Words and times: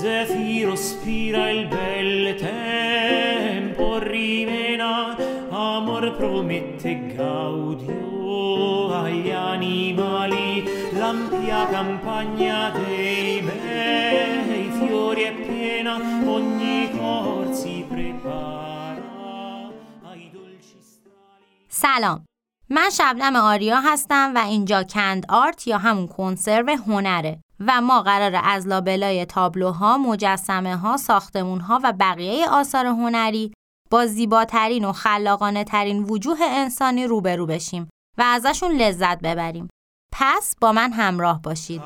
Zefiro 0.00 0.74
spira 0.74 1.50
il 1.50 1.68
bel 1.68 2.34
tempo 2.34 3.98
rimena 3.98 5.16
amor 5.50 6.16
promette 6.16 7.14
gaudio 7.14 8.92
agli 8.92 9.30
animali 9.30 10.64
l'ampia 10.98 11.68
campagna 11.68 12.70
dei 12.70 13.40
bei 13.40 14.70
fiori 14.78 15.22
è 15.22 15.32
piena 15.32 15.94
ogni 16.26 16.90
cor 16.98 17.54
si 17.54 17.86
prepara 17.88 19.70
ai 20.10 20.28
dolci 20.32 20.78
strali 20.80 21.44
سلام 21.68 22.24
من 22.70 22.90
شبنم 22.90 23.36
آریا 23.36 23.80
هستم 23.80 24.32
و 24.34 24.38
اینجا 24.38 24.82
کند 24.82 25.26
آرت 25.28 25.66
یا 25.66 25.78
همون 25.78 26.08
کنسرو 26.08 26.76
هنره 26.86 27.43
و 27.60 27.80
ما 27.80 28.02
قرار 28.02 28.40
از 28.44 28.66
لابلای 28.66 29.26
تابلوها، 29.26 29.98
مجسمه 29.98 30.76
ها، 30.76 30.96
ساختمون 30.96 31.60
ها 31.60 31.80
و 31.84 31.92
بقیه 32.00 32.48
آثار 32.48 32.86
هنری 32.86 33.52
با 33.90 34.06
زیباترین 34.06 34.84
و 34.84 34.92
خلاقانه 34.92 35.64
ترین 35.64 36.02
وجوه 36.04 36.38
انسانی 36.42 37.06
روبرو 37.06 37.46
بشیم 37.46 37.88
و 38.18 38.22
ازشون 38.22 38.72
لذت 38.72 39.20
ببریم. 39.20 39.68
پس 40.12 40.54
با 40.60 40.72
من 40.72 40.92
همراه 40.92 41.42
باشید. 41.42 41.82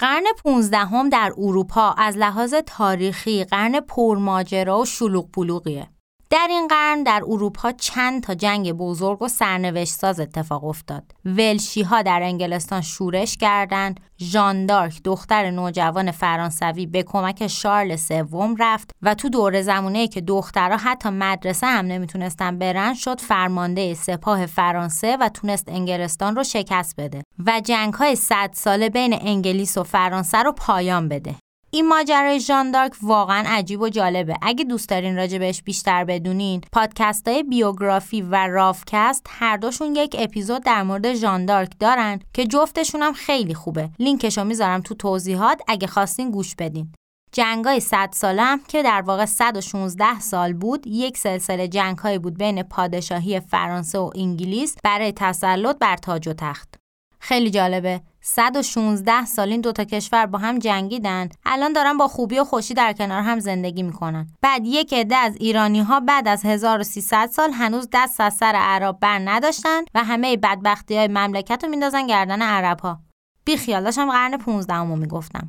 قرن 0.00 0.24
15 0.44 0.76
هم 0.78 1.08
در 1.08 1.32
اروپا 1.36 1.94
از 1.98 2.16
لحاظ 2.16 2.54
تاریخی 2.66 3.44
قرن 3.44 3.80
پرماجرا 3.80 4.80
و 4.80 4.84
شلوغ 4.84 5.28
بلوغیه. 5.36 5.88
در 6.32 6.46
این 6.50 6.68
قرن 6.68 7.02
در 7.02 7.22
اروپا 7.26 7.72
چند 7.72 8.22
تا 8.22 8.34
جنگ 8.34 8.72
بزرگ 8.72 9.22
و 9.22 9.28
سرنوشت 9.28 9.92
ساز 9.92 10.20
اتفاق 10.20 10.64
افتاد. 10.64 11.02
ولشی 11.24 11.82
ها 11.82 12.02
در 12.02 12.22
انگلستان 12.22 12.80
شورش 12.80 13.36
کردند. 13.36 14.00
ژان 14.18 14.66
دارک 14.66 15.02
دختر 15.04 15.50
نوجوان 15.50 16.10
فرانسوی 16.10 16.86
به 16.86 17.02
کمک 17.02 17.46
شارل 17.46 17.96
سوم 17.96 18.54
رفت 18.58 18.90
و 19.02 19.14
تو 19.14 19.28
دور 19.28 19.62
زمونه 19.62 20.08
که 20.08 20.20
دخترها 20.20 20.76
حتی 20.76 21.08
مدرسه 21.08 21.66
هم 21.66 21.86
نمی‌تونستن 21.86 22.58
برن 22.58 22.94
شد 22.94 23.20
فرمانده 23.20 23.94
سپاه 23.94 24.46
فرانسه 24.46 25.16
و 25.20 25.28
تونست 25.28 25.68
انگلستان 25.68 26.36
رو 26.36 26.44
شکست 26.44 27.00
بده 27.00 27.22
و 27.46 27.60
جنگ 27.64 27.94
های 27.94 28.16
100 28.16 28.50
ساله 28.52 28.88
بین 28.88 29.18
انگلیس 29.20 29.78
و 29.78 29.82
فرانسه 29.82 30.38
رو 30.38 30.52
پایان 30.52 31.08
بده. 31.08 31.34
این 31.72 31.88
ماجرای 31.88 32.40
ژان 32.40 32.70
دارک 32.70 32.92
واقعا 33.02 33.44
عجیب 33.46 33.80
و 33.80 33.88
جالبه. 33.88 34.36
اگه 34.42 34.64
دوست 34.64 34.88
دارین 34.88 35.16
راجع 35.16 35.38
بهش 35.38 35.62
بیشتر 35.62 36.04
بدونین، 36.04 36.60
پادکست 36.72 37.28
های 37.28 37.42
بیوگرافی 37.42 38.22
و 38.22 38.46
رافکست 38.46 39.26
هر 39.28 39.56
دوشون 39.56 39.96
یک 39.96 40.16
اپیزود 40.18 40.62
در 40.62 40.82
مورد 40.82 41.14
ژان 41.14 41.46
دارک 41.46 41.72
دارن 41.78 42.20
که 42.34 42.46
جفتشون 42.46 43.02
هم 43.02 43.12
خیلی 43.12 43.54
خوبه. 43.54 43.90
لینکشو 43.98 44.44
می‌ذارم 44.44 44.80
تو 44.80 44.94
توضیحات 44.94 45.60
اگه 45.68 45.86
خواستین 45.86 46.30
گوش 46.30 46.54
بدین. 46.54 46.92
جنگای 47.32 47.80
100 47.80 48.10
ساله 48.12 48.42
هم 48.42 48.60
که 48.68 48.82
در 48.82 49.02
واقع 49.02 49.24
116 49.24 50.20
سال 50.20 50.52
بود 50.52 50.86
یک 50.86 51.18
سلسله 51.18 51.68
جنگهایی 51.68 52.18
بود 52.18 52.38
بین 52.38 52.62
پادشاهی 52.62 53.40
فرانسه 53.40 53.98
و 53.98 54.10
انگلیس 54.14 54.76
برای 54.84 55.12
تسلط 55.12 55.78
بر 55.78 55.96
تاج 55.96 56.28
و 56.28 56.32
تخت 56.32 56.74
خیلی 57.20 57.50
جالبه 57.50 58.00
116 58.22 59.24
سال 59.24 59.48
این 59.48 59.60
دوتا 59.60 59.84
کشور 59.84 60.26
با 60.26 60.38
هم 60.38 60.58
جنگیدن 60.58 61.28
الان 61.44 61.72
دارن 61.72 61.96
با 61.96 62.08
خوبی 62.08 62.38
و 62.38 62.44
خوشی 62.44 62.74
در 62.74 62.92
کنار 62.92 63.22
هم 63.22 63.40
زندگی 63.40 63.82
می‌کنن 63.82 64.26
بعد 64.42 64.62
یک 64.64 64.94
عده 64.94 65.16
از 65.16 65.36
ایرانی 65.36 65.80
ها 65.80 66.00
بعد 66.00 66.28
از 66.28 66.44
1300 66.44 67.26
سال 67.26 67.50
هنوز 67.50 67.88
دست 67.92 68.20
از 68.20 68.34
سر 68.34 68.52
عرب 68.56 68.98
بر 69.00 69.18
نداشتن 69.18 69.80
و 69.94 70.04
همه 70.04 70.36
بدبختی 70.36 70.96
های 70.96 71.08
مملکت 71.08 71.64
رو 71.64 71.70
میندازن 71.70 72.06
گردن 72.06 72.42
عرب 72.42 72.80
ها 72.80 73.00
بی 73.44 73.56
خیال 73.56 73.84
داشتم 73.84 74.10
قرن 74.10 74.36
15 74.36 74.74
رو 74.74 74.96
می‌گفتم 74.96 75.48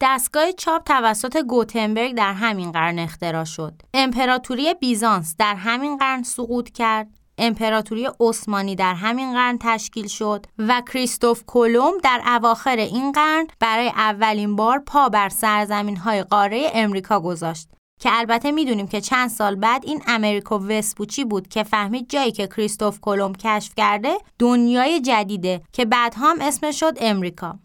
دستگاه 0.00 0.52
چاپ 0.52 0.84
توسط 0.84 1.36
گوتنبرگ 1.36 2.14
در 2.14 2.32
همین 2.32 2.72
قرن 2.72 2.98
اختراع 2.98 3.44
شد. 3.44 3.82
امپراتوری 3.94 4.74
بیزانس 4.74 5.36
در 5.38 5.54
همین 5.54 5.96
قرن 5.96 6.22
سقوط 6.22 6.70
کرد. 6.70 7.17
امپراتوری 7.38 8.08
عثمانی 8.20 8.76
در 8.76 8.94
همین 8.94 9.32
قرن 9.32 9.58
تشکیل 9.60 10.06
شد 10.06 10.46
و 10.58 10.82
کریستوف 10.92 11.42
کلم 11.46 11.92
در 12.04 12.22
اواخر 12.26 12.76
این 12.76 13.12
قرن 13.12 13.46
برای 13.60 13.88
اولین 13.88 14.56
بار 14.56 14.78
پا 14.78 15.08
بر 15.08 15.28
سرزمین 15.28 15.96
های 15.96 16.22
قاره 16.22 16.70
امریکا 16.74 17.20
گذاشت 17.20 17.68
که 18.00 18.10
البته 18.12 18.52
می‌دونیم 18.52 18.86
که 18.86 19.00
چند 19.00 19.28
سال 19.30 19.54
بعد 19.54 19.84
این 19.86 20.02
امریگو 20.06 20.58
وسپوچی 20.58 21.24
بود 21.24 21.48
که 21.48 21.62
فهمید 21.62 22.10
جایی 22.10 22.32
که 22.32 22.46
کریستوف 22.46 23.00
کلم 23.00 23.32
کشف 23.32 23.74
کرده 23.76 24.18
دنیای 24.38 25.00
جدیده 25.00 25.60
که 25.72 25.84
بعدها 25.84 26.30
هم 26.30 26.40
اسمش 26.40 26.80
شد 26.80 26.94
امریکا 27.00 27.58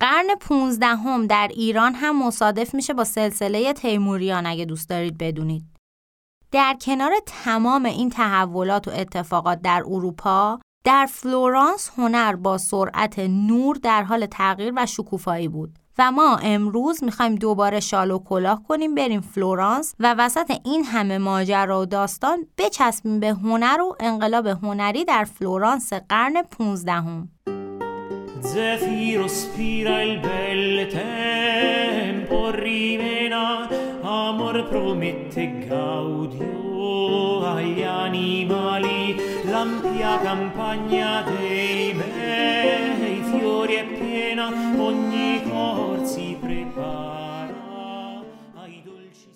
قرن 0.00 0.34
15 0.40 0.86
هم 0.86 1.26
در 1.26 1.50
ایران 1.54 1.94
هم 1.94 2.26
مصادف 2.26 2.74
میشه 2.74 2.94
با 2.94 3.04
سلسله 3.04 3.72
تیموریان 3.72 4.46
اگه 4.46 4.64
دوست 4.64 4.88
دارید 4.88 5.18
بدونید. 5.18 5.75
در 6.52 6.76
کنار 6.80 7.12
تمام 7.26 7.84
این 7.84 8.10
تحولات 8.10 8.88
و 8.88 8.90
اتفاقات 8.94 9.62
در 9.62 9.82
اروپا، 9.86 10.60
در 10.84 11.06
فلورانس 11.10 11.90
هنر 11.98 12.36
با 12.36 12.58
سرعت 12.58 13.18
نور 13.18 13.76
در 13.82 14.02
حال 14.02 14.26
تغییر 14.26 14.72
و 14.76 14.86
شکوفایی 14.86 15.48
بود. 15.48 15.78
و 15.98 16.12
ما 16.12 16.36
امروز 16.36 17.04
می‌خوایم 17.04 17.34
دوباره 17.34 17.80
شال 17.80 18.10
و 18.10 18.18
کلاه 18.18 18.62
کنیم 18.68 18.94
بریم 18.94 19.20
فلورانس 19.20 19.94
و 19.98 20.14
وسط 20.18 20.60
این 20.64 20.84
همه 20.84 21.18
ماجرا 21.18 21.80
و 21.80 21.86
داستان 21.86 22.46
بچسبیم 22.58 23.20
به 23.20 23.28
هنر 23.28 23.80
و 23.80 23.96
انقلاب 24.00 24.46
هنری 24.46 25.04
در 25.04 25.24
فلورانس 25.24 25.92
قرن 25.92 26.42
15 26.42 26.92
هم. 26.92 27.28
Zefiro 28.54 29.26
spira 29.28 29.94
il 30.02 30.14
bel 30.20 30.86
tempo 31.00 32.40
Amor 34.08 34.68
promette 34.68 35.66
gaudio 35.66 37.44
agli 37.44 37.82
animali 37.82 39.16
L'ampia 39.46 40.20
campagna 40.20 41.22
dei 41.22 41.92
bei 41.92 43.20
fiori 43.24 43.74
è 43.74 43.84
piena 43.84 44.46
Ogni 44.78 45.42
cor 45.50 46.06
si 46.06 46.36
prepara 46.40 48.22
ai 48.54 48.80
dolci 48.84 49.28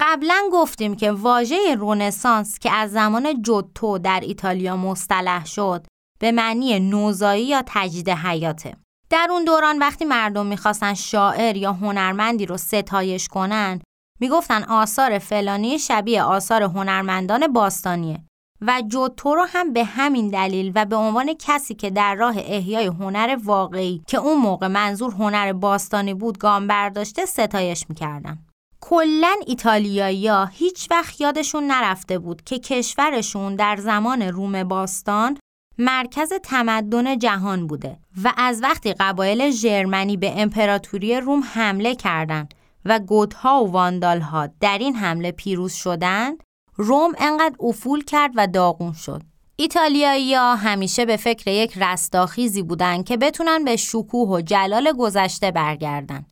قبلا 0.00 0.42
گفتیم 0.52 0.94
که 0.96 1.12
واژه 1.12 1.74
رونسانس 1.78 2.58
که 2.58 2.72
از 2.72 2.92
زمان 2.92 3.42
جوتو 3.42 3.98
در 3.98 4.20
ایتالیا 4.20 4.76
مصطلح 4.76 5.46
شد 5.46 5.86
به 6.20 6.32
معنی 6.32 6.80
نوزایی 6.80 7.46
یا 7.46 7.62
تجدید 7.66 8.08
حیاته. 8.08 8.76
در 9.10 9.28
اون 9.30 9.44
دوران 9.44 9.78
وقتی 9.78 10.04
مردم 10.04 10.46
می‌خواستن 10.46 10.94
شاعر 10.94 11.56
یا 11.56 11.72
هنرمندی 11.72 12.46
رو 12.46 12.56
ستایش 12.56 13.28
کنن 13.28 13.80
می‌گفتن 14.20 14.64
آثار 14.64 15.18
فلانی 15.18 15.78
شبیه 15.78 16.22
آثار 16.22 16.62
هنرمندان 16.62 17.46
باستانیه 17.46 18.18
و 18.60 18.82
جوتو 18.88 19.34
رو 19.34 19.46
هم 19.48 19.72
به 19.72 19.84
همین 19.84 20.28
دلیل 20.28 20.72
و 20.74 20.84
به 20.84 20.96
عنوان 20.96 21.34
کسی 21.38 21.74
که 21.74 21.90
در 21.90 22.14
راه 22.14 22.34
احیای 22.38 22.86
هنر 22.86 23.38
واقعی 23.44 24.02
که 24.06 24.18
اون 24.18 24.38
موقع 24.38 24.66
منظور 24.66 25.12
هنر 25.12 25.52
باستانی 25.52 26.14
بود 26.14 26.38
گام 26.38 26.66
برداشته 26.66 27.26
ستایش 27.26 27.84
می‌کردن. 27.88 28.38
کلا 28.80 29.34
ایتالیایی‌ها 29.46 30.44
هیچ 30.44 30.88
وقت 30.90 31.20
یادشون 31.20 31.66
نرفته 31.66 32.18
بود 32.18 32.42
که 32.42 32.58
کشورشون 32.58 33.56
در 33.56 33.76
زمان 33.76 34.22
روم 34.22 34.64
باستان 34.64 35.38
مرکز 35.78 36.32
تمدن 36.42 37.18
جهان 37.18 37.66
بوده 37.66 37.98
و 38.24 38.32
از 38.36 38.62
وقتی 38.62 38.92
قبایل 38.92 39.50
ژرمنی 39.50 40.16
به 40.16 40.40
امپراتوری 40.42 41.20
روم 41.20 41.42
حمله 41.54 41.94
کردند 41.94 42.54
و 42.84 42.98
گوتها 42.98 43.64
و 43.64 43.70
واندالها 43.70 44.48
در 44.60 44.78
این 44.78 44.94
حمله 44.94 45.32
پیروز 45.32 45.72
شدند 45.72 46.42
روم 46.74 47.12
انقدر 47.18 47.54
افول 47.60 48.04
کرد 48.04 48.30
و 48.36 48.46
داغون 48.46 48.92
شد 48.92 49.22
ایتالیایی 49.56 50.34
ها 50.34 50.54
همیشه 50.54 51.04
به 51.04 51.16
فکر 51.16 51.50
یک 51.50 51.78
رستاخیزی 51.78 52.62
بودند 52.62 53.04
که 53.04 53.16
بتونن 53.16 53.64
به 53.64 53.76
شکوه 53.76 54.28
و 54.28 54.40
جلال 54.40 54.92
گذشته 54.92 55.50
برگردن. 55.50 56.26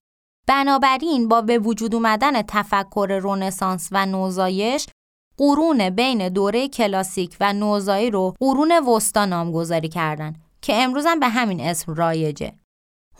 بنابراین 0.48 1.28
با 1.28 1.40
به 1.40 1.58
وجود 1.58 1.94
اومدن 1.94 2.42
تفکر 2.42 3.18
رونسانس 3.22 3.88
و 3.92 4.06
نوزایش 4.06 4.86
قرون 5.38 5.90
بین 5.90 6.28
دوره 6.28 6.68
کلاسیک 6.68 7.36
و 7.40 7.52
نوزایی 7.52 8.10
رو 8.10 8.34
قرون 8.40 8.72
وسطا 8.72 9.24
نامگذاری 9.24 9.88
کردن 9.88 10.34
که 10.62 10.74
امروز 10.82 11.06
هم 11.06 11.20
به 11.20 11.28
همین 11.28 11.60
اسم 11.60 11.94
رایجه. 11.94 12.52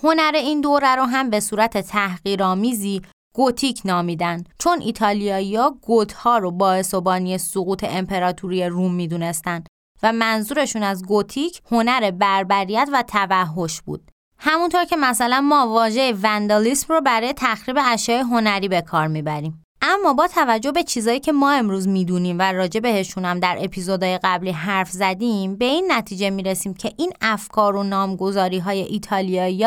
هنر 0.03 0.33
این 0.35 0.61
دوره 0.61 0.95
رو 0.95 1.03
هم 1.03 1.31
به 1.31 1.41
صورت 1.41 1.79
تحقیرآمیزی 1.79 3.03
گوتیک 3.35 3.83
نامیدن 3.85 4.45
چون 4.59 4.81
ایتالیایی‌ها 4.81 5.71
گوتها 5.83 6.39
رو 6.39 6.51
باعث 6.51 6.95
و 6.95 7.39
سقوط 7.39 7.85
امپراتوری 7.89 8.65
روم 8.67 8.95
می‌دونستن 8.95 9.65
و 10.03 10.13
منظورشون 10.13 10.83
از 10.83 11.05
گوتیک 11.05 11.61
هنر 11.71 12.11
بربریت 12.11 12.89
و 12.93 13.03
توحش 13.03 13.83
بود. 13.83 14.11
همونطور 14.39 14.85
که 14.85 14.97
مثلا 14.97 15.41
ما 15.41 15.69
واژه 15.69 16.15
وندالیسم 16.23 16.95
رو 16.95 17.01
برای 17.01 17.35
تخریب 17.37 17.77
اشیاء 17.81 18.23
هنری 18.23 18.69
به 18.69 18.81
کار 18.81 19.07
می‌بریم 19.07 19.66
اما 19.89 20.13
با 20.13 20.27
توجه 20.27 20.73
به 20.73 20.83
چیزایی 20.83 21.21
که 21.21 21.33
ما 21.33 21.53
امروز 21.53 21.89
می‌دونیم 21.89 22.39
و 22.39 22.53
راجع 22.53 22.81
بهشون 22.81 23.25
هم 23.25 23.41
در 23.41 23.59
اپیزودهای 23.61 24.19
قبلی 24.25 24.51
حرف 24.51 24.91
زدیم 24.91 25.57
به 25.57 25.65
این 25.65 25.93
نتیجه 25.93 26.31
می‌رسیم 26.31 26.75
که 26.75 26.93
این 26.99 27.13
افکار 27.21 27.77
و 27.77 27.83
نامگذاری 27.83 28.59
های 28.59 28.79
ایتالیایی 28.79 29.67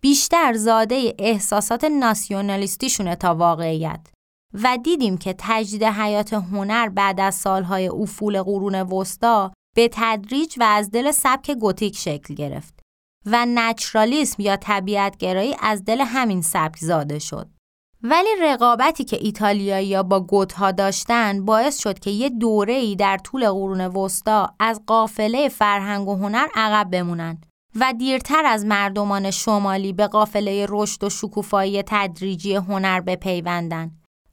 بیشتر 0.00 0.52
زاده 0.54 1.14
احساسات 1.18 1.84
ناسیونالیستیشونه 1.84 3.16
تا 3.16 3.34
واقعیت 3.34 4.06
و 4.54 4.78
دیدیم 4.84 5.18
که 5.18 5.34
تجدید 5.38 5.84
حیات 5.84 6.32
هنر 6.32 6.88
بعد 6.88 7.20
از 7.20 7.34
سالهای 7.34 7.88
افول 7.88 8.42
قرون 8.42 8.74
وسطا 8.74 9.52
به 9.76 9.88
تدریج 9.92 10.54
و 10.58 10.62
از 10.62 10.90
دل 10.90 11.10
سبک 11.10 11.50
گوتیک 11.50 11.96
شکل 11.96 12.34
گرفت 12.34 12.80
و 13.26 13.46
نچرالیسم 13.48 14.42
یا 14.42 14.56
طبیعتگرایی 14.56 15.56
از 15.60 15.84
دل 15.84 16.00
همین 16.00 16.42
سبک 16.42 16.78
زاده 16.78 17.18
شد. 17.18 17.59
ولی 18.02 18.28
رقابتی 18.42 19.04
که 19.04 19.18
ایتالیایی 19.20 20.02
با 20.02 20.20
گوتها 20.20 20.70
داشتن 20.70 21.44
باعث 21.44 21.78
شد 21.78 21.98
که 21.98 22.10
یه 22.10 22.28
دوره 22.28 22.72
ای 22.72 22.96
در 22.96 23.18
طول 23.18 23.48
قرون 23.48 23.80
وسطا 23.80 24.54
از 24.58 24.80
قافله 24.86 25.48
فرهنگ 25.48 26.08
و 26.08 26.16
هنر 26.16 26.46
عقب 26.54 26.90
بمونن 26.90 27.40
و 27.76 27.94
دیرتر 27.98 28.46
از 28.46 28.64
مردمان 28.64 29.30
شمالی 29.30 29.92
به 29.92 30.06
قافله 30.06 30.66
رشد 30.68 31.04
و 31.04 31.10
شکوفایی 31.10 31.82
تدریجی 31.86 32.54
هنر 32.54 33.00
بپیوندن. 33.00 33.90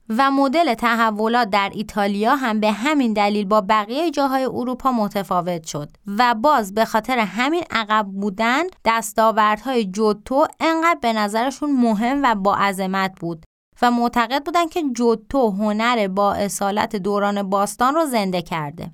و 0.10 0.32
مدل 0.32 0.74
تحولات 0.74 1.50
در 1.50 1.72
ایتالیا 1.74 2.36
هم 2.36 2.60
به 2.60 2.72
همین 2.72 3.14
دلیل 3.14 3.46
با 3.46 3.62
بقیه 3.62 4.12
جاهای 4.12 4.44
اروپا 4.44 4.92
متفاوت 4.92 5.66
شد 5.66 5.90
و 6.18 6.36
باز 6.36 6.74
به 6.74 6.86
خاطر 6.86 7.20
همین 7.20 7.64
عقب 7.72 8.06
بودن 8.06 8.64
دستاوردهای 8.86 9.86
جوتو 9.86 10.46
انقدر 10.60 11.00
به 11.02 11.14
نظرشون 11.14 11.72
مهم 11.72 12.24
و 12.24 12.36
با 12.36 12.56
عظمت 12.56 13.12
بود 13.20 13.46
و 13.82 13.92
معتقد 13.92 14.44
بودند 14.44 14.70
که 14.70 14.84
جوتو 14.96 15.52
هنر 15.52 16.08
با 16.08 16.34
اصالت 16.34 16.96
دوران 16.96 17.50
باستان 17.50 17.96
رو 17.96 18.06
زنده 18.06 18.42
کرده. 18.42 18.92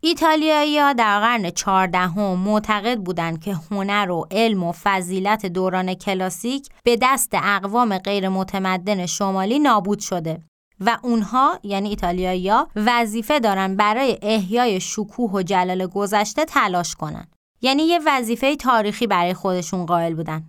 ایتالیایی 0.00 0.78
ها 0.78 0.92
در 0.92 1.20
قرن 1.20 1.50
چهاردهم 1.50 2.38
معتقد 2.38 2.98
بودند 2.98 3.40
که 3.40 3.56
هنر 3.70 4.10
و 4.10 4.26
علم 4.30 4.62
و 4.62 4.72
فضیلت 4.72 5.46
دوران 5.46 5.94
کلاسیک 5.94 6.68
به 6.84 6.98
دست 7.02 7.30
اقوام 7.34 7.98
غیر 7.98 8.28
متمدن 8.28 9.06
شمالی 9.06 9.58
نابود 9.58 9.98
شده 9.98 10.42
و 10.80 10.98
اونها 11.02 11.58
یعنی 11.62 11.88
ایتالیایی 11.88 12.48
ها 12.48 12.68
وظیفه 12.76 13.40
دارن 13.40 13.76
برای 13.76 14.18
احیای 14.22 14.80
شکوه 14.80 15.30
و 15.30 15.42
جلال 15.42 15.86
گذشته 15.86 16.44
تلاش 16.44 16.94
کنن 16.94 17.26
یعنی 17.62 17.82
یه 17.82 18.00
وظیفه 18.06 18.56
تاریخی 18.56 19.06
برای 19.06 19.34
خودشون 19.34 19.86
قائل 19.86 20.14
بودن 20.14 20.44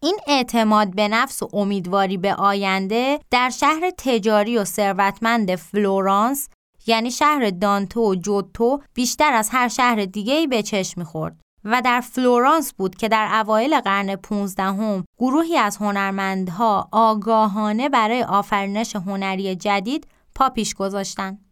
این 0.00 0.18
اعتماد 0.26 0.94
به 0.94 1.08
نفس 1.08 1.42
و 1.42 1.48
امیدواری 1.52 2.16
به 2.16 2.34
آینده 2.34 3.18
در 3.30 3.50
شهر 3.50 3.90
تجاری 3.98 4.58
و 4.58 4.64
ثروتمند 4.64 5.56
فلورانس 5.56 6.48
یعنی 6.86 7.10
شهر 7.10 7.50
دانته 7.50 8.10
و 8.10 8.14
جوتو 8.14 8.80
بیشتر 8.94 9.32
از 9.32 9.48
هر 9.52 9.68
شهر 9.68 10.04
دیگه‌ای 10.04 10.46
به 10.46 10.62
چشم 10.62 11.00
می‌خورد 11.00 11.40
و 11.64 11.82
در 11.84 12.00
فلورانس 12.00 12.72
بود 12.72 12.94
که 12.94 13.08
در 13.08 13.28
اوایل 13.32 13.80
قرن 13.80 14.16
15 14.16 14.62
هم 14.62 15.04
گروهی 15.18 15.56
از 15.56 15.76
هنرمندها 15.76 16.88
آگاهانه 16.92 17.88
برای 17.88 18.22
آفرینش 18.22 18.96
هنری 18.96 19.56
جدید 19.56 20.06
پا 20.34 20.48
پیش 20.48 20.74
گذاشتند. 20.74 21.47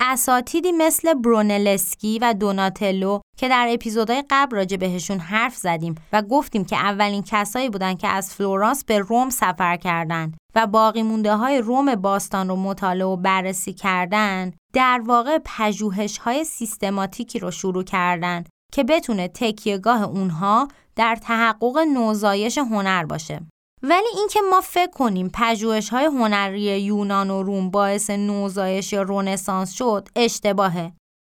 اساتیدی 0.00 0.72
مثل 0.72 1.14
برونلسکی 1.14 2.18
و 2.18 2.34
دوناتلو 2.40 3.20
که 3.36 3.48
در 3.48 3.66
اپیزودهای 3.70 4.24
قبل 4.30 4.56
راجع 4.56 4.76
بهشون 4.76 5.18
حرف 5.18 5.56
زدیم 5.56 5.94
و 6.12 6.22
گفتیم 6.22 6.64
که 6.64 6.76
اولین 6.76 7.22
کسایی 7.26 7.70
بودن 7.70 7.94
که 7.94 8.08
از 8.08 8.34
فلورانس 8.34 8.84
به 8.84 8.98
روم 8.98 9.30
سفر 9.30 9.76
کردند 9.76 10.36
و 10.54 10.66
باقی 10.66 11.02
مونده 11.02 11.34
های 11.34 11.58
روم 11.60 11.94
باستان 11.94 12.48
رو 12.48 12.56
مطالعه 12.56 13.06
و 13.06 13.16
بررسی 13.16 13.72
کردن 13.72 14.52
در 14.72 15.02
واقع 15.06 15.38
پژوهش 15.44 16.18
های 16.18 16.44
سیستماتیکی 16.44 17.38
رو 17.38 17.50
شروع 17.50 17.84
کردن 17.84 18.44
که 18.72 18.84
بتونه 18.84 19.28
تکیهگاه 19.28 20.02
اونها 20.02 20.68
در 20.96 21.16
تحقق 21.16 21.78
نوزایش 21.78 22.58
هنر 22.58 23.04
باشه. 23.04 23.40
ولی 23.88 24.08
اینکه 24.16 24.40
ما 24.50 24.60
فکر 24.60 24.90
کنیم 24.90 25.30
پژوهش 25.34 25.88
های 25.88 26.04
هنری 26.04 26.80
یونان 26.80 27.30
و 27.30 27.42
روم 27.42 27.70
باعث 27.70 28.10
نوزایش 28.10 28.92
یا 28.92 29.02
رونسانس 29.02 29.72
شد 29.72 30.08
اشتباهه. 30.16 30.92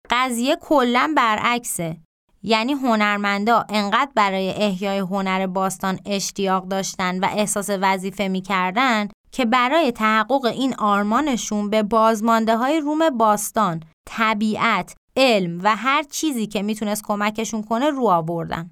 قضیه 0.09 0.55
کلا 0.61 1.13
برعکسه. 1.17 1.97
یعنی 2.43 2.73
هنرمندا 2.73 3.65
انقدر 3.69 4.11
برای 4.15 4.49
احیای 4.49 4.99
هنر 4.99 5.47
باستان 5.47 5.99
اشتیاق 6.05 6.67
داشتن 6.67 7.19
و 7.19 7.27
احساس 7.31 7.69
وظیفه 7.81 8.27
می‌کردن 8.27 9.07
که 9.31 9.45
برای 9.45 9.91
تحقق 9.91 10.45
این 10.45 10.75
آرمانشون 10.75 11.69
به 11.69 11.83
بازمانده 11.83 12.57
های 12.57 12.79
روم 12.79 13.09
باستان، 13.09 13.83
طبیعت، 14.09 14.95
علم 15.17 15.59
و 15.63 15.75
هر 15.75 16.03
چیزی 16.03 16.47
که 16.47 16.61
می‌تونست 16.61 17.03
کمکشون 17.03 17.63
کنه 17.63 17.89
رو 17.89 18.07
آوردن. 18.07 18.71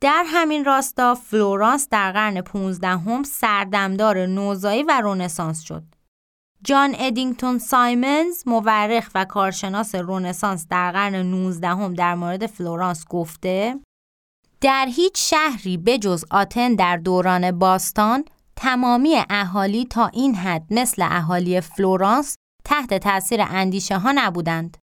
در 0.00 0.24
همین 0.26 0.64
راستا 0.64 1.14
فلورانس 1.14 1.88
در 1.90 2.12
قرن 2.12 2.40
15 2.40 2.88
هم 2.88 3.22
سردمدار 3.22 4.26
نوزایی 4.26 4.82
و 4.82 5.00
رنسانس 5.00 5.60
شد. 5.60 5.82
جان 6.64 6.94
ادینگتون 6.98 7.58
سایمنز 7.58 8.42
مورخ 8.46 9.10
و 9.14 9.24
کارشناس 9.24 9.94
رنسانس 9.94 10.66
در 10.70 10.92
قرن 10.92 11.14
19 11.14 11.68
هم 11.68 11.94
در 11.94 12.14
مورد 12.14 12.46
فلورانس 12.46 13.04
گفته 13.08 13.80
در 14.60 14.86
هیچ 14.90 15.12
شهری 15.16 15.76
بجز 15.76 16.24
آتن 16.30 16.74
در 16.74 16.96
دوران 16.96 17.58
باستان 17.58 18.24
تمامی 18.56 19.16
اهالی 19.30 19.84
تا 19.84 20.06
این 20.06 20.34
حد 20.34 20.66
مثل 20.70 21.02
اهالی 21.02 21.60
فلورانس 21.60 22.34
تحت 22.64 22.94
تاثیر 22.94 23.40
اندیشه 23.42 23.98
ها 23.98 24.12
نبودند. 24.14 24.76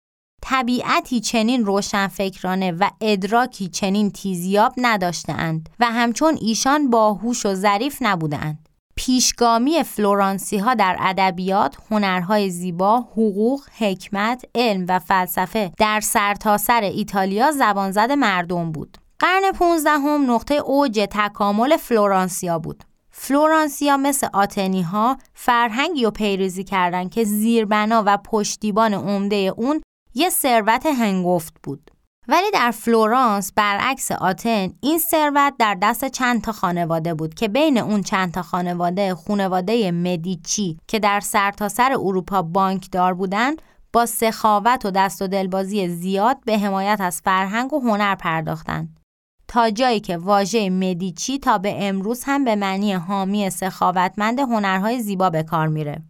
طبیعتی 0.48 1.20
چنین 1.20 1.66
روشنفکرانه 1.66 2.72
و 2.72 2.90
ادراکی 3.02 3.68
چنین 3.68 4.12
تیزیاب 4.12 4.74
نداشتند 4.78 5.70
و 5.80 5.86
همچون 5.86 6.38
ایشان 6.42 6.90
باهوش 6.90 7.46
و 7.46 7.54
ظریف 7.54 7.98
نبودند. 8.02 8.70
پیشگامی 8.96 9.84
فلورانسی 9.84 10.58
ها 10.58 10.74
در 10.74 10.98
ادبیات، 11.00 11.78
هنرهای 11.92 12.50
زیبا، 12.50 12.98
حقوق، 13.00 13.62
حکمت، 13.78 14.46
علم 14.56 14.86
و 14.90 15.00
فلسفه 15.00 15.72
در 15.78 16.00
سرتاسر 16.00 16.82
سر 16.82 16.82
ایتالیا 16.82 17.52
زبانزد 17.52 18.12
مردم 18.12 18.72
بود. 18.72 18.98
قرن 19.20 19.52
15 19.52 19.90
هم 19.90 20.32
نقطه 20.32 20.56
اوج 20.56 21.08
تکامل 21.12 21.78
فلورانسیا 21.78 22.60
بود. 22.60 22.84
فلورانسیا 23.12 23.98
مثل 23.98 24.28
آتنی 24.34 24.82
ها 24.82 25.18
فرهنگی 25.34 26.06
و 26.06 26.12
پیروزی 26.12 26.64
کردند 26.64 27.12
که 27.12 27.24
زیربنا 27.24 28.04
و 28.06 28.18
پشتیبان 28.18 28.94
عمده 28.94 29.54
اون 29.58 29.82
یه 30.16 30.30
ثروت 30.30 30.86
هنگفت 30.86 31.54
بود. 31.64 31.92
ولی 32.28 32.52
در 32.52 32.72
فلورانس 32.72 33.54
برعکس 33.56 34.12
آتن 34.12 34.74
این 34.82 35.00
ثروت 35.00 35.54
در 35.60 35.78
دست 35.82 36.06
چند 36.06 36.42
تا 36.42 36.52
خانواده 36.52 37.14
بود 37.14 37.34
که 37.34 37.48
بین 37.48 37.78
اون 37.78 38.02
چند 38.02 38.34
تا 38.34 38.42
خانواده 38.42 39.16
خانواده 39.16 39.92
مدیچی 39.92 40.78
که 40.88 41.00
در 41.00 41.20
سرتاسر 41.20 41.76
سر 41.90 41.94
اروپا 41.94 42.42
بانکدار 42.42 43.14
بودند 43.14 43.62
با 43.94 44.06
سخاوت 44.06 44.86
و 44.86 44.92
دست 44.92 45.22
و 45.22 45.28
دلبازی 45.28 45.88
زیاد 45.88 46.38
به 46.46 46.58
حمایت 46.58 46.98
از 47.02 47.22
فرهنگ 47.22 47.74
و 47.74 47.80
هنر 47.80 48.16
پرداختند 48.16 49.00
تا 49.48 49.70
جایی 49.70 50.00
که 50.00 50.18
واژه 50.18 50.70
مدیچی 50.70 51.40
تا 51.40 51.58
به 51.58 51.88
امروز 51.88 52.24
هم 52.26 52.46
به 52.46 52.56
معنی 52.56 52.94
حامی 52.94 53.50
سخاوتمند 53.50 54.40
هنرهای 54.40 55.02
زیبا 55.02 55.30
به 55.30 55.44
کار 55.44 55.68
میره 55.68 56.04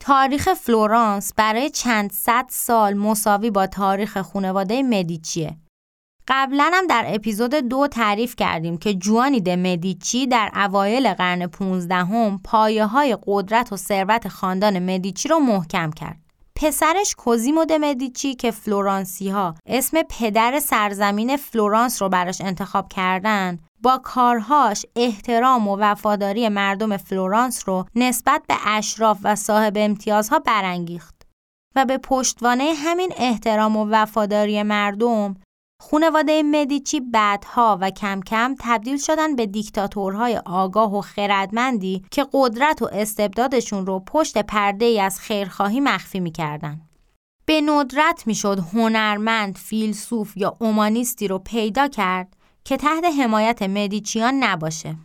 تاریخ 0.00 0.54
فلورانس 0.54 1.32
برای 1.36 1.70
چند 1.70 2.12
صد 2.12 2.46
سال 2.48 2.94
مساوی 2.94 3.50
با 3.50 3.66
تاریخ 3.66 4.22
خانواده 4.22 4.82
مدیچیه. 4.82 5.56
قبلا 6.28 6.70
هم 6.74 6.86
در 6.86 7.04
اپیزود 7.08 7.54
دو 7.54 7.88
تعریف 7.88 8.36
کردیم 8.36 8.78
که 8.78 8.94
جووانی 8.94 9.40
د 9.40 9.48
مدیچی 9.48 10.26
در 10.26 10.50
اوایل 10.54 11.14
قرن 11.14 11.46
15 11.46 11.94
هم 11.94 12.40
پایه 12.44 12.86
های 12.86 13.18
قدرت 13.26 13.72
و 13.72 13.76
ثروت 13.76 14.28
خاندان 14.28 14.78
مدیچی 14.78 15.28
رو 15.28 15.38
محکم 15.38 15.90
کرد. 15.90 16.25
پسرش 16.56 17.14
کوزیمو 17.14 17.64
د 17.64 17.72
مدیچی 17.72 18.34
که 18.34 18.50
فلورانسی 18.50 19.28
ها 19.28 19.54
اسم 19.66 20.02
پدر 20.02 20.60
سرزمین 20.60 21.36
فلورانس 21.36 22.02
رو 22.02 22.08
براش 22.08 22.40
انتخاب 22.40 22.88
کردن 22.88 23.58
با 23.82 24.00
کارهاش 24.04 24.86
احترام 24.96 25.68
و 25.68 25.76
وفاداری 25.76 26.48
مردم 26.48 26.96
فلورانس 26.96 27.68
رو 27.68 27.84
نسبت 27.94 28.42
به 28.48 28.54
اشراف 28.66 29.18
و 29.22 29.34
صاحب 29.34 29.72
امتیازها 29.76 30.38
برانگیخت 30.38 31.14
و 31.76 31.84
به 31.84 31.98
پشتوانه 31.98 32.72
همین 32.76 33.12
احترام 33.16 33.76
و 33.76 33.86
وفاداری 33.90 34.62
مردم 34.62 35.36
خونواده 35.80 36.42
مدیچی 36.42 37.00
بعدها 37.00 37.78
و 37.80 37.90
کم 37.90 38.20
کم 38.20 38.54
تبدیل 38.60 38.98
شدن 38.98 39.36
به 39.36 39.46
دیکتاتورهای 39.46 40.40
آگاه 40.46 40.98
و 40.98 41.00
خردمندی 41.00 42.02
که 42.10 42.26
قدرت 42.32 42.82
و 42.82 42.88
استبدادشون 42.92 43.86
رو 43.86 44.00
پشت 44.00 44.38
پرده 44.38 44.84
ای 44.84 45.00
از 45.00 45.20
خیرخواهی 45.20 45.80
مخفی 45.80 46.20
می‌کردن. 46.20 46.80
به 47.46 47.60
ندرت 47.60 48.26
می‌شد 48.26 48.58
هنرمند، 48.72 49.58
فیلسوف 49.58 50.36
یا 50.36 50.56
اومانیستی 50.60 51.28
رو 51.28 51.38
پیدا 51.38 51.88
کرد 51.88 52.36
که 52.64 52.76
تحت 52.76 53.04
حمایت 53.20 53.62
مدیچیان 53.62 54.34
نباشه. 54.34 54.96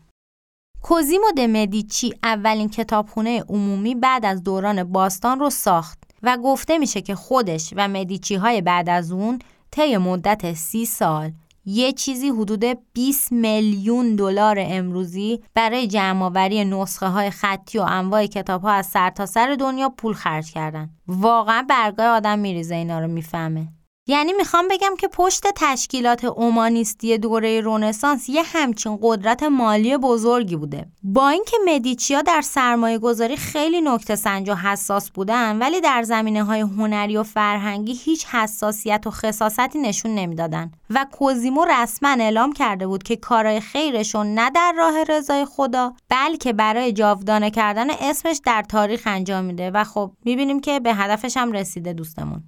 کوزیمو 0.81 1.31
د 1.37 1.39
مدیچی 1.39 2.13
اولین 2.23 2.69
کتابخونه 2.69 3.43
عمومی 3.49 3.95
بعد 3.95 4.25
از 4.25 4.43
دوران 4.43 4.83
باستان 4.83 5.39
رو 5.39 5.49
ساخت 5.49 6.03
و 6.23 6.37
گفته 6.37 6.77
میشه 6.77 7.01
که 7.01 7.15
خودش 7.15 7.73
و 7.77 7.87
مدیچی 7.87 8.35
های 8.35 8.61
بعد 8.61 8.89
از 8.89 9.11
اون 9.11 9.39
طی 9.71 9.97
مدت 9.97 10.53
سی 10.53 10.85
سال 10.85 11.31
یه 11.65 11.91
چیزی 11.91 12.29
حدود 12.29 12.63
20 12.93 13.31
میلیون 13.31 14.15
دلار 14.15 14.55
امروزی 14.59 15.39
برای 15.53 15.87
جمعآوری 15.87 16.65
نسخه 16.65 17.07
های 17.07 17.29
خطی 17.29 17.77
و 17.77 17.81
انواع 17.81 18.25
کتاب 18.25 18.61
ها 18.61 18.71
از 18.71 18.85
سرتاسر 18.85 19.47
سر 19.47 19.55
دنیا 19.55 19.89
پول 19.89 20.13
خرج 20.13 20.51
کردن. 20.51 20.89
واقعا 21.07 21.65
برگاه 21.69 22.07
آدم 22.07 22.39
میریزه 22.39 22.75
اینا 22.75 22.99
رو 22.99 23.07
می‌فهمه. 23.07 23.67
یعنی 24.11 24.33
می‌خوام 24.33 24.67
بگم 24.67 24.95
که 24.99 25.07
پشت 25.07 25.43
تشکیلات 25.55 26.25
اومانیستی 26.25 27.17
دوره 27.17 27.61
رونسانس 27.61 28.29
یه 28.29 28.43
همچین 28.45 28.99
قدرت 29.01 29.43
مالی 29.43 29.97
بزرگی 29.97 30.55
بوده. 30.55 30.85
با 31.03 31.29
اینکه 31.29 31.57
مدیچیا 31.67 32.21
در 32.21 32.41
سرمایه 32.41 32.97
گذاری 32.97 33.37
خیلی 33.37 33.81
نکته 33.81 34.15
سنج 34.15 34.49
و 34.49 34.55
حساس 34.55 35.11
بودن 35.11 35.57
ولی 35.57 35.81
در 35.81 36.03
زمینه 36.03 36.43
های 36.43 36.59
هنری 36.61 37.17
و 37.17 37.23
فرهنگی 37.23 37.93
هیچ 37.93 38.25
حساسیت 38.25 39.07
و 39.07 39.11
خصاصتی 39.11 39.79
نشون 39.79 40.15
نمی‌دادن. 40.15 40.71
و 40.89 41.05
کوزیمو 41.11 41.65
رسما 41.65 42.09
اعلام 42.09 42.53
کرده 42.53 42.87
بود 42.87 43.03
که 43.03 43.15
کارای 43.15 43.59
خیرشون 43.59 44.33
نه 44.33 44.49
در 44.49 44.73
راه 44.77 45.03
رضای 45.03 45.45
خدا 45.45 45.93
بلکه 46.09 46.53
برای 46.53 46.93
جاودانه 46.93 47.51
کردن 47.51 47.89
اسمش 47.89 48.41
در 48.45 48.61
تاریخ 48.61 49.01
انجام 49.05 49.45
میده. 49.45 49.71
و 49.71 49.83
خب 49.83 50.11
می‌بینیم 50.25 50.59
که 50.59 50.79
به 50.79 50.93
هدفش 50.93 51.37
هم 51.37 51.51
رسیده 51.51 51.93
دوستمون. 51.93 52.43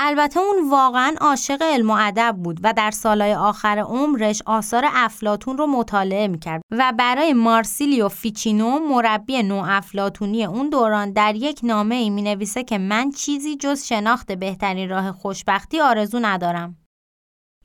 البته 0.00 0.40
اون 0.40 0.70
واقعا 0.70 1.14
عاشق 1.20 1.62
علم 1.62 1.90
و 1.90 1.96
ادب 2.00 2.36
بود 2.44 2.60
و 2.62 2.72
در 2.72 2.90
سالهای 2.90 3.34
آخر 3.34 3.78
عمرش 3.78 4.42
آثار 4.46 4.84
افلاطون 4.94 5.58
رو 5.58 5.66
مطالعه 5.66 6.28
می‌کرد 6.28 6.62
و 6.70 6.92
برای 6.98 7.32
مارسیلیو 7.32 8.08
فیچینو 8.08 8.78
مربی 8.78 9.42
نو 9.42 9.64
افلاطونی 9.66 10.44
اون 10.44 10.68
دوران 10.70 11.12
در 11.12 11.34
یک 11.34 11.60
نامه 11.62 11.94
ای 11.94 12.10
می 12.10 12.22
نویسه 12.22 12.64
که 12.64 12.78
من 12.78 13.10
چیزی 13.10 13.56
جز 13.56 13.84
شناخت 13.84 14.32
بهترین 14.32 14.88
راه 14.88 15.12
خوشبختی 15.12 15.80
آرزو 15.80 16.18
ندارم. 16.22 16.76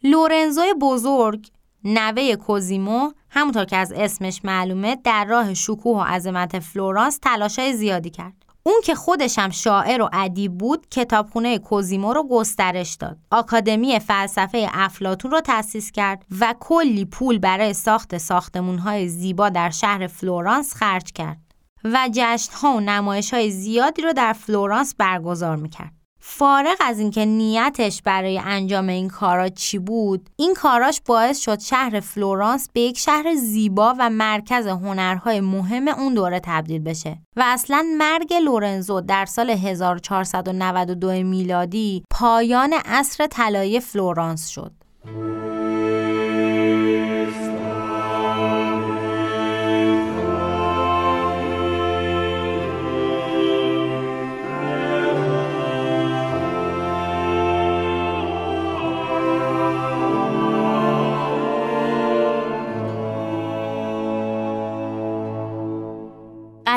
لورنزوی 0.04 0.74
بزرگ 0.82 1.48
نوه 1.84 2.36
کوزیمو 2.36 3.12
همونطور 3.30 3.66
که 3.66 3.78
از 3.78 3.92
اسمش 3.92 4.46
معلومه 4.46 4.96
در 5.04 5.26
راه 5.26 5.54
شکوه 5.54 5.98
و 5.98 6.02
عظمت 6.02 6.60
فلورانس 6.60 7.18
تلاشای 7.18 7.74
زیادی 7.74 8.10
کرد. 8.10 8.43
اون 8.66 8.82
که 8.84 8.96
خودش 8.96 9.40
هم 9.40 9.50
شاعر 9.50 10.02
و 10.02 10.10
ادیب 10.14 10.58
بود 10.58 10.88
کتابخونه 10.92 11.60
کوزیمو 11.60 12.14
رو 12.14 12.28
گسترش 12.32 12.94
داد. 12.94 13.18
آکادمی 13.32 14.00
فلسفه 14.00 14.70
افلاطون 14.74 15.32
رو 15.32 15.42
تأسیس 15.42 15.92
کرد 15.92 16.26
و 16.40 16.56
کلی 16.60 17.06
پول 17.06 17.40
برای 17.40 17.74
ساخت 17.74 18.18
ساختمونهای 18.18 19.08
زیبا 19.08 19.50
در 19.50 19.70
شهر 19.70 20.08
فلورانس 20.08 20.74
خرج 20.76 21.12
کرد 21.12 21.38
و 21.84 22.10
جشنها 22.14 22.74
و 22.74 22.80
نمایش 22.80 23.34
های 23.34 23.52
زیادی 23.52 24.02
رو 24.02 24.14
در 24.14 24.34
فلورانس 24.34 24.96
برگزار 24.96 25.56
می‌کرد. 25.56 26.03
فارغ 26.26 26.78
از 26.80 27.00
اینکه 27.00 27.26
نیتش 27.26 28.02
برای 28.02 28.40
انجام 28.40 28.88
این 28.88 29.08
کارا 29.08 29.50
چی 29.50 29.80
بود 29.80 30.30
این 30.36 30.54
کاراش 30.54 31.02
باعث 31.06 31.40
شد 31.40 31.60
شهر 31.60 32.00
فلورانس 32.00 32.70
به 32.74 32.82
یک 32.82 32.98
شهر 32.98 33.36
زیبا 33.36 33.96
و 34.00 34.10
مرکز 34.10 34.68
هنرهای 34.68 35.42
مهم 35.42 35.88
اون 35.88 36.14
دوره 36.14 36.40
تبدیل 36.44 36.84
بشه 36.84 37.18
و 37.36 37.44
اصلا 37.46 37.86
مرگ 37.98 38.34
لورنزو 38.34 39.02
در 39.02 39.26
سال 39.26 39.50
1492 39.50 41.12
میلادی 41.12 42.04
پایان 42.10 42.74
عصر 42.86 43.28
طلایی 43.28 43.80
فلورانس 43.80 44.48
شد. 44.48 44.72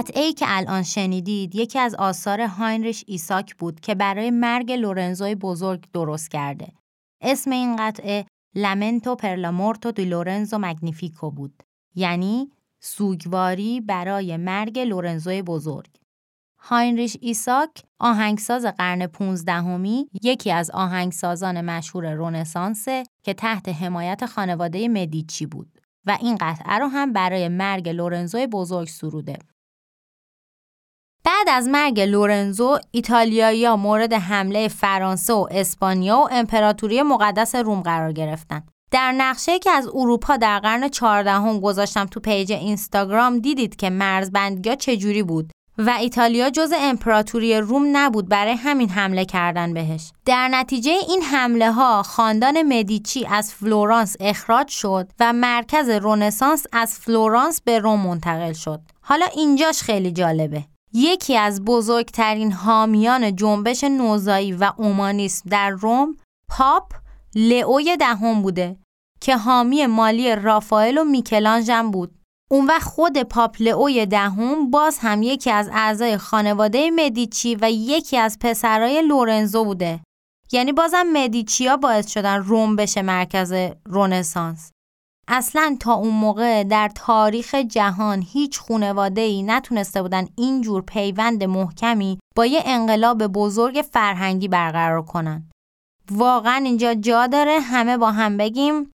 قطعه 0.07 0.23
ای 0.23 0.33
که 0.33 0.47
الان 0.49 0.83
شنیدید 0.83 1.55
یکی 1.55 1.79
از 1.79 1.95
آثار 1.95 2.41
هاینریش 2.41 3.05
ایساک 3.07 3.57
بود 3.57 3.81
که 3.81 3.95
برای 3.95 4.31
مرگ 4.31 4.73
لورنزوی 4.73 5.35
بزرگ 5.35 5.85
درست 5.93 6.31
کرده. 6.31 6.73
اسم 7.21 7.51
این 7.51 7.77
قطعه 7.77 8.27
Lamento 8.55 9.15
per 9.15 9.38
la 9.38 9.54
morte 9.54 9.93
di 9.93 10.05
Lorenzo 10.05 10.59
Magnifico 10.61 11.31
بود. 11.31 11.63
یعنی 11.95 12.51
سوگواری 12.83 13.81
برای 13.81 14.37
مرگ 14.37 14.79
لورنزوی 14.79 15.43
بزرگ. 15.43 15.91
هاینریش 16.61 17.17
ایساک 17.21 17.71
آهنگساز 18.01 18.67
قرن 18.67 19.07
15 19.07 19.53
ام 19.53 20.09
یکی 20.23 20.53
از 20.53 20.71
آهنگسازان 20.71 21.61
مشهور 21.61 22.13
رونسانسه 22.13 23.05
که 23.23 23.35
تحت 23.35 23.69
حمایت 23.69 24.27
خانواده 24.27 24.89
مدیچی 24.89 25.47
بود 25.47 25.79
و 26.07 26.19
این 26.21 26.37
قطعه 26.41 26.79
رو 26.79 26.87
هم 26.87 27.13
برای 27.13 27.49
مرگ 27.49 27.89
لورنزوی 27.89 28.47
بزرگ 28.47 28.89
سروده. 28.89 29.39
بعد 31.27 31.49
از 31.49 31.69
مرگ 31.69 32.01
لورنزو 32.01 32.79
ایتالیایی 32.91 33.69
مورد 33.75 34.13
حمله 34.13 34.69
فرانسه 34.69 35.33
و 35.33 35.47
اسپانیا 35.51 36.19
و 36.19 36.29
امپراتوری 36.31 37.03
مقدس 37.03 37.55
روم 37.55 37.81
قرار 37.81 38.13
گرفتن. 38.13 38.63
در 38.91 39.13
نقشه‌ای 39.13 39.59
که 39.59 39.71
از 39.71 39.89
اروپا 39.95 40.37
در 40.37 40.59
قرن 40.59 40.89
14 40.89 41.31
ام 41.31 41.61
گذاشتم 41.61 42.07
تو 42.07 42.21
page 42.21 42.53
اینستاگرام 42.53 43.39
دیدید 43.39 43.77
که 43.77 43.91
مرزبندی 43.91 44.77
چجوری 44.77 45.23
بود 45.23 45.53
و 45.79 45.91
ایتالیا 45.91 46.51
جز 46.51 46.73
امپراتوری 46.77 47.59
روم 47.59 47.97
نبود 47.97 48.29
برای 48.29 48.55
همین 48.55 48.89
حمله 48.89 49.25
کردن 49.25 49.75
بهش. 49.75 50.11
در 50.25 50.49
نتیجه 50.49 50.93
این 51.09 51.23
حمله 51.23 51.73
ها 51.73 52.03
خاندان 52.03 52.63
مدیچی 52.63 53.27
از 53.27 53.55
فلورانس 53.55 54.17
اخراج 54.21 54.69
شد 54.69 55.09
و 55.21 55.33
مرکز 55.33 55.89
رونسانس 55.89 56.67
از 56.73 56.99
فلورانس 56.99 57.61
به 57.61 57.79
روم 57.79 58.01
منتقل 58.01 58.53
شد. 58.53 58.81
حالا 59.01 59.27
اینجاش 59.35 59.83
خیلی 59.83 60.13
جالبه. 60.13 60.65
یکی 60.97 61.37
از 61.37 61.65
بزرگترین 61.65 62.53
حامیان 62.53 63.37
جنبش 63.37 63.85
نوزایی 63.85 64.53
و 64.53 64.73
اومانیسم 64.77 65.51
در 65.51 65.71
روم 65.71 66.17
پاپ 66.49 66.93
لئوی 67.35 67.97
دهم 67.97 68.43
بوده 68.43 68.77
که 69.21 69.37
حامی 69.37 69.87
مالی 69.87 70.37
رافائل 70.37 70.99
و 70.99 71.05
میکلانژ 71.05 71.71
بود. 71.93 72.15
اون 72.51 72.67
وقت 72.67 72.83
خود 72.83 73.23
پاپ 73.23 73.57
لئوی 73.61 74.07
دهم 74.07 74.71
باز 74.71 74.99
هم 74.99 75.23
یکی 75.23 75.51
از 75.51 75.71
اعضای 75.73 76.17
خانواده 76.17 76.91
مدیچی 76.91 77.55
و 77.55 77.71
یکی 77.71 78.17
از 78.17 78.39
پسرای 78.41 79.03
لورنزو 79.03 79.65
بوده. 79.65 80.01
یعنی 80.53 80.73
بازم 80.73 81.07
مدیچیا 81.13 81.77
باعث 81.77 82.09
شدن 82.11 82.43
روم 82.43 82.77
بشه 82.77 83.03
مرکز 83.03 83.55
رونسانس 83.85 84.71
اصلا 85.29 85.77
تا 85.81 85.93
اون 85.95 86.15
موقع 86.15 86.65
در 86.65 86.89
تاریخ 86.95 87.55
جهان 87.55 88.23
هیچ 88.33 88.59
خونواده 88.59 89.21
ای 89.21 89.43
نتونسته 89.43 90.03
بودن 90.03 90.29
اینجور 90.37 90.83
پیوند 90.83 91.45
محکمی 91.45 92.19
با 92.37 92.47
یه 92.47 92.63
انقلاب 92.65 93.27
بزرگ 93.27 93.85
فرهنگی 93.93 94.49
برقرار 94.49 95.03
کنن. 95.03 95.51
واقعا 96.11 96.57
اینجا 96.65 96.95
جا 96.95 97.27
داره 97.27 97.61
همه 97.61 97.97
با 97.97 98.11
هم 98.11 98.37
بگیم 98.37 98.91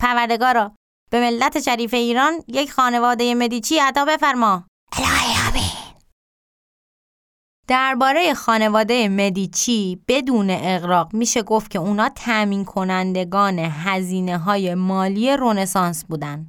پروردگارا 0.00 0.72
به 1.10 1.20
ملت 1.20 1.60
شریف 1.60 1.94
ایران 1.94 2.32
یک 2.48 2.72
خانواده 2.72 3.34
مدیچی 3.34 3.78
عطا 3.78 4.04
بفرما. 4.04 4.64
درباره 7.72 8.34
خانواده 8.34 9.08
مدیچی 9.08 10.00
بدون 10.08 10.46
اقراق 10.50 11.14
میشه 11.14 11.42
گفت 11.42 11.70
که 11.70 11.78
اونا 11.78 12.08
تأمین 12.08 12.64
کنندگان 12.64 13.58
هزینه 13.58 14.38
های 14.38 14.74
مالی 14.74 15.36
رونسانس 15.36 16.04
بودن. 16.04 16.46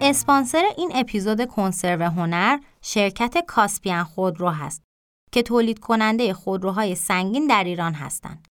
اسپانسر 0.00 0.62
این 0.76 0.92
اپیزود 0.94 1.44
کنسرو 1.44 2.02
هنر 2.02 2.58
شرکت 2.82 3.44
کاسپیان 3.46 4.04
خودرو 4.04 4.50
هست 4.50 4.82
که 5.32 5.42
تولید 5.42 5.78
کننده 5.78 6.34
خودروهای 6.34 6.94
سنگین 6.94 7.46
در 7.46 7.64
ایران 7.64 7.94
هستند. 7.94 8.48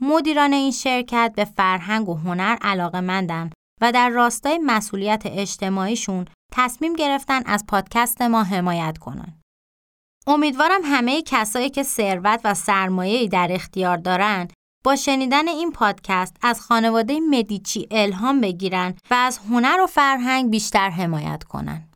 مدیران 0.00 0.52
این 0.52 0.70
شرکت 0.70 1.32
به 1.36 1.44
فرهنگ 1.44 2.08
و 2.08 2.14
هنر 2.14 2.56
علاقه 2.60 3.00
مندن 3.00 3.50
و 3.80 3.92
در 3.92 4.08
راستای 4.08 4.58
مسئولیت 4.58 5.22
اجتماعیشون 5.26 6.24
تصمیم 6.52 6.92
گرفتن 6.92 7.42
از 7.46 7.64
پادکست 7.68 8.22
ما 8.22 8.42
حمایت 8.42 8.98
کنن. 8.98 9.42
امیدوارم 10.26 10.80
همه 10.84 11.22
کسایی 11.22 11.70
که 11.70 11.82
ثروت 11.82 12.40
و 12.44 12.54
سرمایه 12.54 13.28
در 13.28 13.48
اختیار 13.50 13.96
دارن 13.96 14.48
با 14.84 14.96
شنیدن 14.96 15.48
این 15.48 15.72
پادکست 15.72 16.36
از 16.42 16.60
خانواده 16.60 17.20
مدیچی 17.20 17.88
الهام 17.90 18.40
بگیرن 18.40 18.94
و 19.10 19.14
از 19.14 19.38
هنر 19.38 19.80
و 19.80 19.86
فرهنگ 19.86 20.50
بیشتر 20.50 20.90
حمایت 20.90 21.44
کنن. 21.44 21.88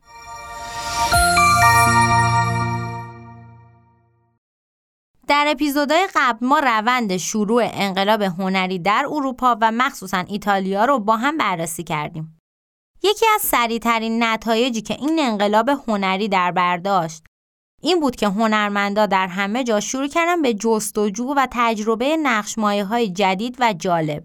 در 5.27 5.45
اپیزودهای 5.47 6.07
قبل 6.15 6.47
ما 6.47 6.59
روند 6.59 7.17
شروع 7.17 7.63
انقلاب 7.73 8.21
هنری 8.21 8.79
در 8.79 9.05
اروپا 9.09 9.57
و 9.61 9.71
مخصوصا 9.71 10.17
ایتالیا 10.17 10.85
رو 10.85 10.99
با 10.99 11.17
هم 11.17 11.37
بررسی 11.37 11.83
کردیم. 11.83 12.36
یکی 13.03 13.25
از 13.35 13.41
سریعترین 13.41 14.23
نتایجی 14.23 14.81
که 14.81 14.93
این 14.93 15.19
انقلاب 15.19 15.69
هنری 15.69 16.27
در 16.27 16.51
برداشت 16.51 17.23
این 17.81 17.99
بود 17.99 18.15
که 18.15 18.27
هنرمندا 18.27 19.05
در 19.05 19.27
همه 19.27 19.63
جا 19.63 19.79
شروع 19.79 20.07
کردن 20.07 20.41
به 20.41 20.53
جستجو 20.53 21.33
و 21.37 21.47
تجربه 21.51 22.17
نقش 22.17 22.59
های 22.59 23.09
جدید 23.09 23.55
و 23.59 23.73
جالب 23.73 24.23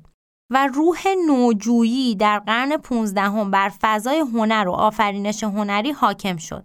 و 0.50 0.66
روح 0.66 1.02
نوجویی 1.26 2.14
در 2.14 2.38
قرن 2.38 2.76
15 2.76 3.20
هم 3.20 3.50
بر 3.50 3.72
فضای 3.80 4.18
هنر 4.18 4.68
و 4.68 4.72
آفرینش 4.72 5.44
هنری 5.44 5.90
حاکم 5.90 6.36
شد. 6.36 6.64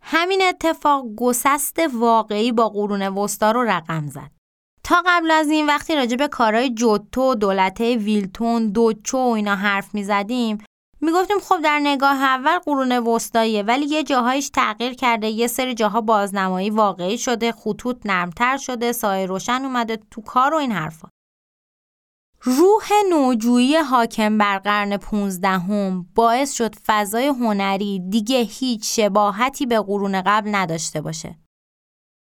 همین 0.00 0.42
اتفاق 0.42 1.04
گسست 1.16 1.78
واقعی 1.94 2.52
با 2.52 2.68
قرون 2.68 3.02
وسطا 3.02 3.50
رو 3.50 3.62
رقم 3.62 4.06
زد. 4.06 4.30
تا 4.84 5.02
قبل 5.06 5.30
از 5.30 5.48
این 5.48 5.66
وقتی 5.66 5.94
راجع 5.94 6.16
به 6.16 6.28
کارهای 6.28 6.70
جوتو، 6.70 7.34
دولته 7.34 7.96
ویلتون، 7.96 8.68
دوچو 8.68 9.18
و 9.18 9.30
اینا 9.30 9.56
حرف 9.56 9.94
می 9.94 10.04
زدیم 10.04 10.58
می‌گفتیم 11.02 11.38
خب 11.38 11.60
در 11.60 11.78
نگاه 11.78 12.22
اول 12.22 12.58
قرون 12.58 12.92
وسطاییه 12.92 13.62
ولی 13.62 13.86
یه 13.86 14.02
جاهایش 14.02 14.50
تغییر 14.50 14.94
کرده 14.94 15.28
یه 15.28 15.46
سری 15.46 15.74
جاها 15.74 16.00
بازنمایی 16.00 16.70
واقعی 16.70 17.18
شده 17.18 17.52
خطوط 17.52 17.96
نرمتر 18.04 18.56
شده 18.56 18.92
سایه 18.92 19.26
روشن 19.26 19.64
اومده 19.64 19.98
تو 20.10 20.20
کار 20.20 20.54
و 20.54 20.56
این 20.56 20.72
حرفا 20.72 21.08
روح 22.42 22.88
نوجویی 23.10 23.76
حاکم 23.76 24.38
بر 24.38 24.58
قرن 24.58 24.96
15 24.96 25.48
هم 25.48 26.06
باعث 26.14 26.52
شد 26.52 26.74
فضای 26.86 27.26
هنری 27.26 28.00
دیگه 28.08 28.38
هیچ 28.40 29.00
شباهتی 29.00 29.66
به 29.66 29.80
قرون 29.80 30.22
قبل 30.22 30.54
نداشته 30.54 31.00
باشه. 31.00 31.38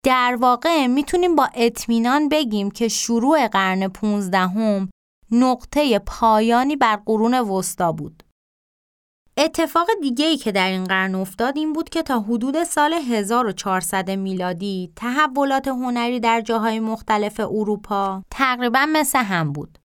در 0.06 0.38
واقع 0.42 0.88
می‌تونیم 0.88 1.36
با 1.36 1.50
اطمینان 1.54 2.30
بگیم 2.30 2.72
که 2.72 2.88
شروع 2.88 3.48
قرن 3.48 3.88
15 3.88 4.38
هم 4.38 4.90
نقطه 5.32 6.00
پایانی 6.00 6.76
بر 6.76 6.96
قرون 7.06 7.34
وسطا 7.34 7.92
بود. 7.92 8.24
اتفاق 9.40 9.88
دیگه 10.02 10.26
ای 10.26 10.38
که 10.38 10.52
در 10.52 10.68
این 10.70 10.84
قرن 10.84 11.16
افتاد 11.16 11.58
این 11.58 11.74
بود 11.74 11.90
که 11.90 12.04
تا 12.04 12.20
حدود 12.20 12.64
سال 12.64 12.94
1400 12.94 14.12
میلادی 14.12 14.92
تحولات 14.96 15.68
هنری 15.68 16.20
در 16.20 16.42
جاهای 16.42 16.80
مختلف 16.80 17.40
اروپا 17.40 18.24
تقریبا 18.32 18.86
مثل 18.94 19.20
هم 19.20 19.54
بود. 19.54 19.78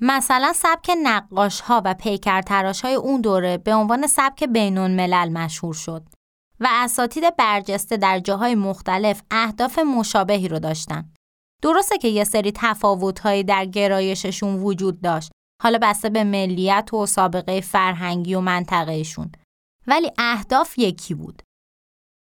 مثلا 0.00 0.52
سبک 0.52 0.90
نقاش 1.02 1.60
ها 1.60 1.82
و 1.84 1.94
پیکرتراش 1.94 2.80
های 2.80 2.94
اون 2.94 3.20
دوره 3.20 3.58
به 3.58 3.74
عنوان 3.74 4.06
سبک 4.06 4.44
بینون 4.44 4.90
ملل 4.90 5.28
مشهور 5.28 5.74
شد 5.74 6.02
و 6.60 6.68
اساتید 6.70 7.36
برجسته 7.36 7.96
در 7.96 8.18
جاهای 8.18 8.54
مختلف 8.54 9.22
اهداف 9.30 9.78
مشابهی 9.78 10.48
رو 10.48 10.58
داشتن. 10.58 11.12
درسته 11.62 11.98
که 11.98 12.08
یه 12.08 12.24
سری 12.24 12.52
تفاوتهایی 12.54 13.44
در 13.44 13.64
گرایششون 13.64 14.62
وجود 14.62 15.00
داشت 15.00 15.30
حالا 15.62 15.78
بسته 15.82 16.10
به 16.10 16.24
ملیت 16.24 16.94
و 16.94 17.06
سابقه 17.06 17.60
فرهنگی 17.60 18.34
و 18.34 18.40
منطقهشون 18.40 19.32
ولی 19.86 20.12
اهداف 20.18 20.78
یکی 20.78 21.14
بود. 21.14 21.42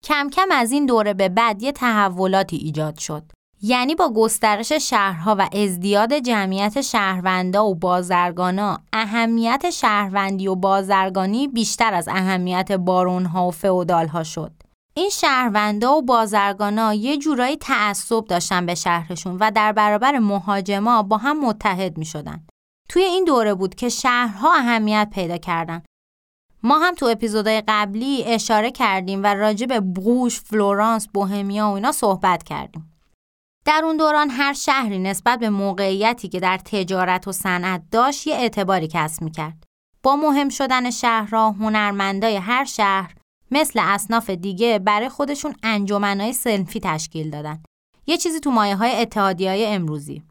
کم 0.05 0.31
کم 0.31 0.49
از 0.53 0.73
این 0.73 0.87
دوره 0.87 1.15
به 1.15 1.29
بعد 1.29 1.63
یه 1.63 1.73
تحولاتی 1.73 2.57
ایجاد 2.57 2.99
شد. 2.99 3.23
یعنی 3.63 3.95
با 3.95 4.13
گسترش 4.17 4.73
شهرها 4.73 5.37
و 5.39 5.49
ازدیاد 5.53 6.15
جمعیت 6.15 6.81
شهروندا 6.81 7.67
و 7.67 7.75
بازرگانا 7.75 8.79
اهمیت 8.93 9.71
شهروندی 9.71 10.49
و 10.49 10.55
بازرگانی 10.55 11.49
بیشتر 11.49 11.95
از 11.95 12.09
اهمیت 12.09 12.73
بارونها 12.73 13.49
و 13.49 13.51
فئودالها 13.51 14.25
شد. 14.25 14.53
این 14.95 15.11
شهروندا 15.11 15.93
و 15.93 16.03
بازرگانا 16.03 16.95
یه 16.95 17.19
جورایی 17.19 17.57
تعصب 17.57 18.25
داشتن 18.25 18.67
به 18.67 18.75
شهرشون 18.75 19.37
و 19.41 19.51
در 19.51 19.73
برابر 19.73 20.19
مهاجما 20.19 21.03
با 21.03 21.17
هم 21.17 21.47
متحد 21.47 21.99
می 21.99 22.05
شدن. 22.05 22.47
توی 22.89 23.03
این 23.03 23.25
دوره 23.25 23.55
بود 23.55 23.75
که 23.75 23.89
شهرها 23.89 24.55
اهمیت 24.55 25.09
پیدا 25.13 25.37
کردن. 25.37 25.83
ما 26.63 26.79
هم 26.79 26.95
تو 26.95 27.07
اپیزودهای 27.07 27.63
قبلی 27.69 28.25
اشاره 28.25 28.71
کردیم 28.71 29.23
و 29.23 29.27
راجع 29.27 29.67
به 29.67 29.81
بروش، 29.81 30.41
فلورانس، 30.41 31.09
بوهمیا 31.15 31.69
و 31.69 31.73
اینا 31.75 31.93
صحبت 31.93 32.43
کردیم. 32.43 32.93
در 33.65 33.83
اون 33.85 33.97
دوران 33.97 34.31
هر 34.31 34.53
شهری 34.53 34.99
نسبت 34.99 35.39
به 35.39 35.51
موقعیتی 35.51 36.29
که 36.29 36.41
در 36.41 36.59
تجارت 36.59 37.29
و 37.29 37.33
صنعت 37.33 37.83
داشت 37.91 38.27
یه 38.27 38.35
اعتباری 38.35 38.89
کسب 38.93 39.23
می‌کرد. 39.23 39.65
با 40.03 40.17
مهم 40.17 40.49
شدن 40.49 40.91
شهرها 40.91 41.51
هنرمندای 41.51 42.37
هر 42.37 42.65
شهر 42.65 43.15
مثل 43.51 43.81
اصناف 43.83 44.31
دیگه 44.31 44.79
برای 44.79 45.09
خودشون 45.09 45.55
انجمنهای 45.63 46.33
سنفی 46.33 46.81
تشکیل 46.81 47.31
دادن. 47.31 47.63
یه 48.07 48.17
چیزی 48.17 48.41
تو 48.41 48.51
مایه 48.51 48.77
های 48.77 49.01
اتحادی 49.01 49.49
های 49.49 49.67
امروزی. 49.67 50.23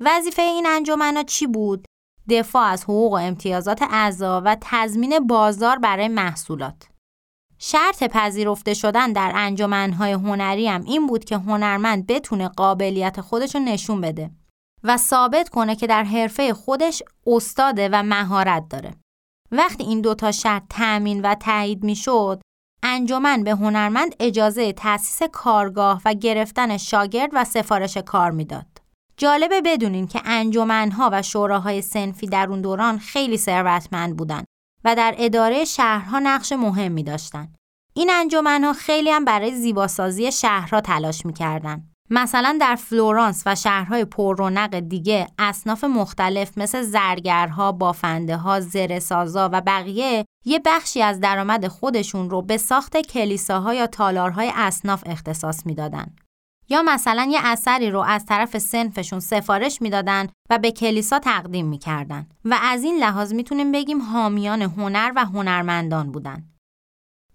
وظیفه 0.00 0.42
این 0.42 0.66
انجمنها 0.66 1.22
چی 1.22 1.46
بود؟ 1.46 1.84
دفاع 2.28 2.66
از 2.66 2.84
حقوق 2.84 3.12
و 3.12 3.16
امتیازات 3.16 3.82
اعضا 3.82 4.42
و 4.44 4.56
تضمین 4.60 5.18
بازار 5.18 5.78
برای 5.78 6.08
محصولات. 6.08 6.88
شرط 7.58 8.04
پذیرفته 8.04 8.74
شدن 8.74 9.12
در 9.12 9.32
انجمنهای 9.34 10.12
هنری 10.12 10.68
هم 10.68 10.82
این 10.82 11.06
بود 11.06 11.24
که 11.24 11.36
هنرمند 11.36 12.06
بتونه 12.06 12.48
قابلیت 12.48 13.20
خودش 13.20 13.54
رو 13.54 13.60
نشون 13.60 14.00
بده 14.00 14.30
و 14.82 14.96
ثابت 14.96 15.48
کنه 15.48 15.76
که 15.76 15.86
در 15.86 16.04
حرفه 16.04 16.54
خودش 16.54 17.02
استاده 17.26 17.88
و 17.92 18.02
مهارت 18.02 18.68
داره. 18.70 18.94
وقتی 19.52 19.84
این 19.84 20.00
دوتا 20.00 20.32
شرط 20.32 20.62
تأمین 20.70 21.22
و 21.22 21.34
تایید 21.34 21.84
می‌شد، 21.84 22.40
انجمن 22.82 23.44
به 23.44 23.50
هنرمند 23.50 24.14
اجازه 24.20 24.72
تأسیس 24.72 25.28
کارگاه 25.32 26.02
و 26.04 26.14
گرفتن 26.14 26.76
شاگرد 26.76 27.30
و 27.32 27.44
سفارش 27.44 27.96
کار 27.96 28.30
می‌داد. 28.30 28.75
جالبه 29.18 29.60
بدونین 29.60 30.06
که 30.06 30.20
انجمنها 30.24 31.10
و 31.12 31.22
شوراهای 31.22 31.82
سنفی 31.82 32.26
در 32.26 32.46
اون 32.50 32.60
دوران 32.60 32.98
خیلی 32.98 33.36
ثروتمند 33.36 34.16
بودن 34.16 34.44
و 34.84 34.94
در 34.94 35.14
اداره 35.18 35.64
شهرها 35.64 36.18
نقش 36.18 36.52
مهمی 36.52 37.02
داشتن. 37.02 37.52
این 37.94 38.10
انجمنها 38.12 38.72
خیلی 38.72 39.10
هم 39.10 39.24
برای 39.24 39.54
زیباسازی 39.54 40.32
شهرها 40.32 40.80
تلاش 40.80 41.26
می‌کردن. 41.26 41.82
مثلا 42.10 42.58
در 42.60 42.74
فلورانس 42.74 43.42
و 43.46 43.54
شهرهای 43.54 44.04
پررونق 44.04 44.78
دیگه 44.78 45.26
اصناف 45.38 45.84
مختلف 45.84 46.58
مثل 46.58 46.82
زرگرها، 46.82 47.72
بافنده 47.72 48.36
ها، 48.36 48.60
زرسازا 48.60 49.50
و 49.52 49.60
بقیه 49.60 50.24
یه 50.44 50.60
بخشی 50.64 51.02
از 51.02 51.20
درآمد 51.20 51.68
خودشون 51.68 52.30
رو 52.30 52.42
به 52.42 52.56
ساخت 52.56 52.96
کلیساها 52.96 53.74
یا 53.74 53.86
تالارهای 53.86 54.52
اصناف 54.54 55.02
اختصاص 55.06 55.66
می‌دادن. 55.66 56.06
یا 56.68 56.82
مثلا 56.82 57.28
یه 57.30 57.38
اثری 57.42 57.90
رو 57.90 58.00
از 58.00 58.26
طرف 58.26 58.58
سنفشون 58.58 59.20
سفارش 59.20 59.82
می‌دادن 59.82 60.28
و 60.50 60.58
به 60.58 60.70
کلیسا 60.70 61.18
تقدیم 61.18 61.66
می‌کردن 61.66 62.26
و 62.44 62.58
از 62.62 62.84
این 62.84 62.98
لحاظ 62.98 63.32
می‌تونیم 63.32 63.72
بگیم 63.72 64.02
حامیان 64.02 64.62
هنر 64.62 65.12
و 65.16 65.24
هنرمندان 65.24 66.12
بودن. 66.12 66.44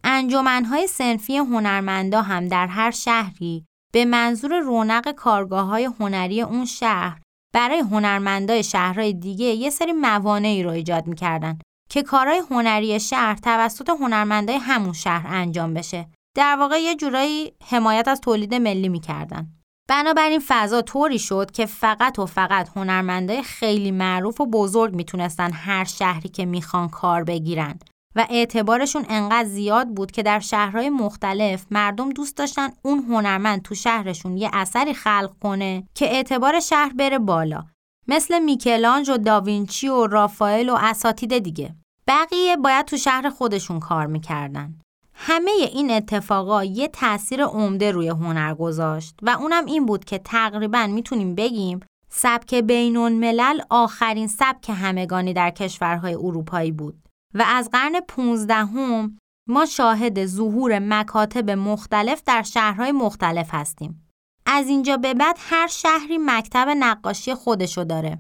انجمنهای 0.04 0.88
سنفی 0.88 1.38
هنرمندا 1.38 2.22
هم 2.22 2.48
در 2.48 2.68
هر 2.68 2.92
شهری 2.92 3.66
به 3.94 4.06
منظور 4.06 4.60
رونق 4.60 5.12
کارگاه 5.12 5.66
های 5.68 5.90
هنری 6.00 6.42
اون 6.42 6.66
شهر 6.66 7.22
برای 7.54 7.80
هنرمندای 7.80 8.64
شهرهای 8.64 9.14
دیگه 9.14 9.46
یه 9.46 9.70
سری 9.70 9.92
موانعی 9.92 10.64
رو 10.64 10.70
ایجاد 10.70 11.08
می‌کردن 11.08 11.60
که 11.90 12.04
کارهای 12.04 12.42
هنری 12.52 13.00
شهر 13.00 13.36
توسط 13.36 13.90
هنرمندای 13.90 14.56
همون 14.56 14.94
شهر 14.94 15.28
انجام 15.28 15.74
بشه 15.74 16.08
در 16.36 16.56
واقع 16.60 16.82
یه 16.82 16.96
جورایی 16.96 17.54
حمایت 17.70 18.08
از 18.08 18.22
تولید 18.22 18.54
ملی 18.56 18.90
می‌کردن. 18.90 19.48
بنابراین 19.90 20.42
فضا 20.48 20.82
طوری 20.82 21.20
شد 21.20 21.52
که 21.52 21.66
فقط 21.66 22.20
و 22.20 22.26
فقط 22.26 22.70
هنرمنده 22.76 23.42
خیلی 23.42 23.92
معروف 23.92 24.42
و 24.42 24.46
بزرگ 24.46 24.96
می‌تونستن 24.96 25.52
هر 25.54 25.84
شهری 25.84 26.30
که 26.30 26.46
می‌خوان 26.46 26.90
کار 26.90 27.24
بگیرن 27.24 27.80
و 28.16 28.28
اعتبارشون 28.30 29.06
انقدر 29.10 29.50
زیاد 29.50 29.88
بود 29.88 30.12
که 30.12 30.24
در 30.24 30.40
شهرهای 30.40 30.90
مختلف 30.90 31.66
مردم 31.72 32.10
دوست 32.10 32.38
داشتن 32.38 32.70
اون 32.82 33.00
هنرمند 33.00 33.62
تو 33.62 33.76
شهرشون 33.76 34.38
یه 34.38 34.50
اثری 34.54 34.94
خلق 34.94 35.32
کنه 35.42 35.84
که 35.96 36.06
اعتبار 36.06 36.60
شهر 36.60 36.94
بره 36.94 37.20
بالا. 37.20 37.64
مثل 38.08 38.40
میکلانج 38.40 39.10
و 39.10 39.18
داوینچی 39.18 39.88
و 39.88 40.08
رافائل 40.08 40.70
و 40.70 40.78
اساتید 40.82 41.38
دیگه. 41.38 41.76
بقیه 42.08 42.58
باید 42.58 42.86
تو 42.86 42.98
شهر 42.98 43.30
خودشون 43.30 43.80
کار 43.80 44.06
می‌کردن. 44.06 44.80
همه 45.24 45.52
این 45.52 45.92
اتفاقا 45.92 46.64
یه 46.64 46.88
تاثیر 46.88 47.44
عمده 47.44 47.92
روی 47.92 48.10
هنر 48.10 48.54
گذاشت 48.54 49.16
و 49.22 49.30
اونم 49.30 49.66
این 49.66 49.86
بود 49.86 50.06
که 50.06 50.18
تقریبا 50.18 50.88
می‌تونیم 50.88 51.36
بگیم 51.36 51.80
سبک 52.10 52.56
بینون 52.56 53.14
ملل 53.14 53.62
آخرین 53.70 54.28
سبک 54.28 54.70
همگانی 54.70 55.34
در 55.34 55.50
کشورهای 55.50 56.14
اروپایی 56.14 56.72
بود 56.72 57.08
و 57.34 57.44
از 57.48 57.70
قرن 57.70 58.00
15 58.08 58.54
هم 58.56 59.18
ما 59.50 59.66
شاهد 59.66 60.26
ظهور 60.26 60.80
مکاتب 60.80 61.50
مختلف 61.50 62.24
در 62.26 62.42
شهرهای 62.42 62.92
مختلف 62.92 63.50
هستیم. 63.52 64.08
از 64.46 64.68
اینجا 64.68 64.98
به 64.98 65.14
بعد 65.14 65.38
هر 65.40 65.68
شهری 65.68 66.18
مکتب 66.18 66.68
نقاشی 66.70 67.34
خودشو 67.34 67.84
داره. 67.84 68.20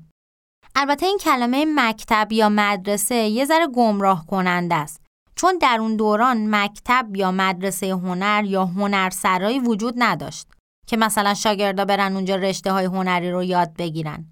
البته 0.75 1.05
این 1.05 1.17
کلمه 1.17 1.65
مکتب 1.75 2.27
یا 2.31 2.49
مدرسه 2.49 3.15
یه 3.15 3.45
ذره 3.45 3.67
گمراه 3.67 4.25
کننده 4.25 4.75
است. 4.75 5.00
چون 5.41 5.57
در 5.57 5.77
اون 5.79 5.95
دوران 5.95 6.55
مکتب 6.55 7.15
یا 7.15 7.31
مدرسه 7.31 7.89
هنر 7.89 8.43
یا 8.45 8.65
هنرسرایی 8.65 9.59
وجود 9.59 9.93
نداشت 9.97 10.47
که 10.87 10.97
مثلا 10.97 11.33
شاگردا 11.33 11.85
برن 11.85 12.15
اونجا 12.15 12.35
رشته 12.35 12.71
های 12.71 12.85
هنری 12.85 13.31
رو 13.31 13.43
یاد 13.43 13.73
بگیرن. 13.73 14.25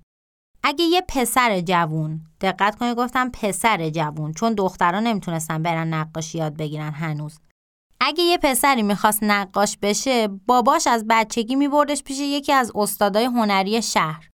اگه 0.63 0.86
یه 0.86 1.02
پسر 1.08 1.62
جوون 1.62 2.22
دقت 2.41 2.76
کنید 2.76 2.98
گفتم 2.98 3.30
پسر 3.30 3.89
جوون 3.89 4.34
چون 4.34 4.54
دختران 4.54 5.04
نمی‌تونستن 5.04 5.63
برن 5.63 5.93
نقاشی 5.93 6.38
یاد 6.38 6.58
بگیرن 6.58 6.91
هنوز. 6.91 7.39
اگه 8.02 8.24
یه 8.24 8.38
پسری 8.38 8.84
می‌خواست 8.84 9.24
نقاش 9.24 9.78
بشه 9.82 10.28
باباش 10.28 10.88
از 10.88 11.06
بچگی 11.10 11.56
میبردش 11.56 12.04
پیش 12.04 12.19
یکی 12.19 12.54
از 12.54 12.72
استادای 12.76 13.26
هنری 13.26 13.82
شهر. 13.82 14.30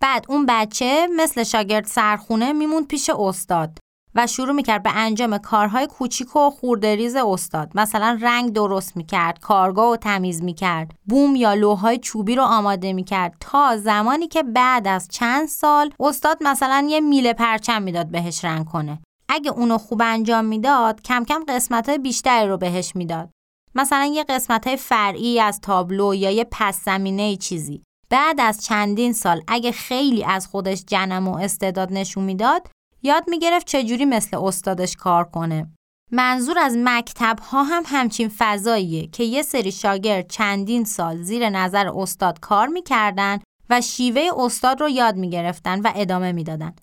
بعد 0.00 0.26
اون 0.28 0.46
بچه 0.48 1.08
مثل 1.16 1.42
شاگرد 1.42 1.84
سرخونه 1.84 2.52
میموند 2.52 2.86
پیش 2.86 3.10
استاد. 3.18 3.78
و 4.14 4.26
شروع 4.26 4.52
می‌کرد 4.52 4.82
به 4.82 4.90
انجام 4.94 5.38
کارهای 5.38 5.86
کوچیک 5.86 6.36
و 6.36 6.50
خوردریز 6.50 7.16
استاد. 7.16 7.70
مثلا 7.74 8.18
رنگ 8.20 8.52
درست 8.52 8.96
می‌کرد 8.96 9.38
کارگاه 9.40 9.90
و 9.92 9.96
تمیز 9.96 10.42
می‌کرد 10.42 10.94
بوم 11.04 11.36
یا 11.36 11.54
لوهای 11.54 11.98
چوبی 11.98 12.34
رو 12.34 12.42
آماده 12.42 12.92
می‌کرد. 12.92 13.36
تا 13.40 13.76
زمانی 13.76 14.28
که 14.28 14.42
بعد 14.42 14.88
از 14.88 15.08
چند 15.08 15.48
سال 15.48 15.90
استاد 16.00 16.38
مثلا 16.40 16.86
یه 16.90 17.00
میله 17.00 17.32
پرچم 17.32 17.82
می‌داد 17.82 18.10
بهش 18.10 18.44
رنگ 18.44 18.64
کنه. 18.64 18.98
اگه 19.28 19.50
اونو 19.50 19.78
خوب 19.78 20.02
انجام 20.04 20.44
می‌داد 20.44 21.02
کم 21.02 21.24
کم 21.24 21.44
قسمت 21.48 21.88
های 21.88 21.98
بیشتری 21.98 22.48
رو 22.48 22.56
بهش 22.56 22.96
می‌داد. 22.96 23.30
مثلا 23.74 24.10
یه 24.14 24.24
قسمت 24.24 24.66
های 24.66 24.76
فرعی 24.76 25.40
از 25.40 25.60
تابلو 25.60 26.14
یا 26.14 26.30
یه 26.30 26.46
پس 26.50 26.84
زمینه 26.84 27.36
چیزی. 27.36 27.82
بعد 28.10 28.40
از 28.40 28.64
چندین 28.64 29.12
سال 29.12 29.42
اگه 29.48 29.72
خیلی 29.72 30.24
از 30.24 30.46
خودش 30.46 30.84
جنم 30.84 31.28
و 31.28 31.36
استعداد 31.36 31.92
نشون 31.92 32.24
می‌داد 32.24 32.66
یاد 33.02 33.24
می‌گرفت 33.28 33.66
چجوری 33.66 34.04
مثل 34.04 34.36
استادش 34.36 34.96
کار 34.96 35.24
کنه. 35.24 35.66
منظور 36.12 36.58
از 36.58 36.76
مکتب 36.78 37.38
ها 37.38 37.62
هم 37.62 37.82
همچین 37.86 38.30
فضاییه 38.38 39.06
که 39.06 39.24
یه 39.24 39.42
سری 39.42 39.72
شاگرد 39.72 40.30
چندین 40.30 40.84
سال 40.84 41.22
زیر 41.22 41.48
نظر 41.48 41.88
استاد 41.88 42.40
کار 42.40 42.66
می‌کردن 42.66 43.38
و 43.70 43.80
شیوه 43.80 44.28
استاد 44.36 44.80
رو 44.80 44.88
یاد 44.88 45.16
می‌گرفتن 45.16 45.80
و 45.80 45.92
ادامه 45.96 46.32
می‌دادن. 46.32 46.74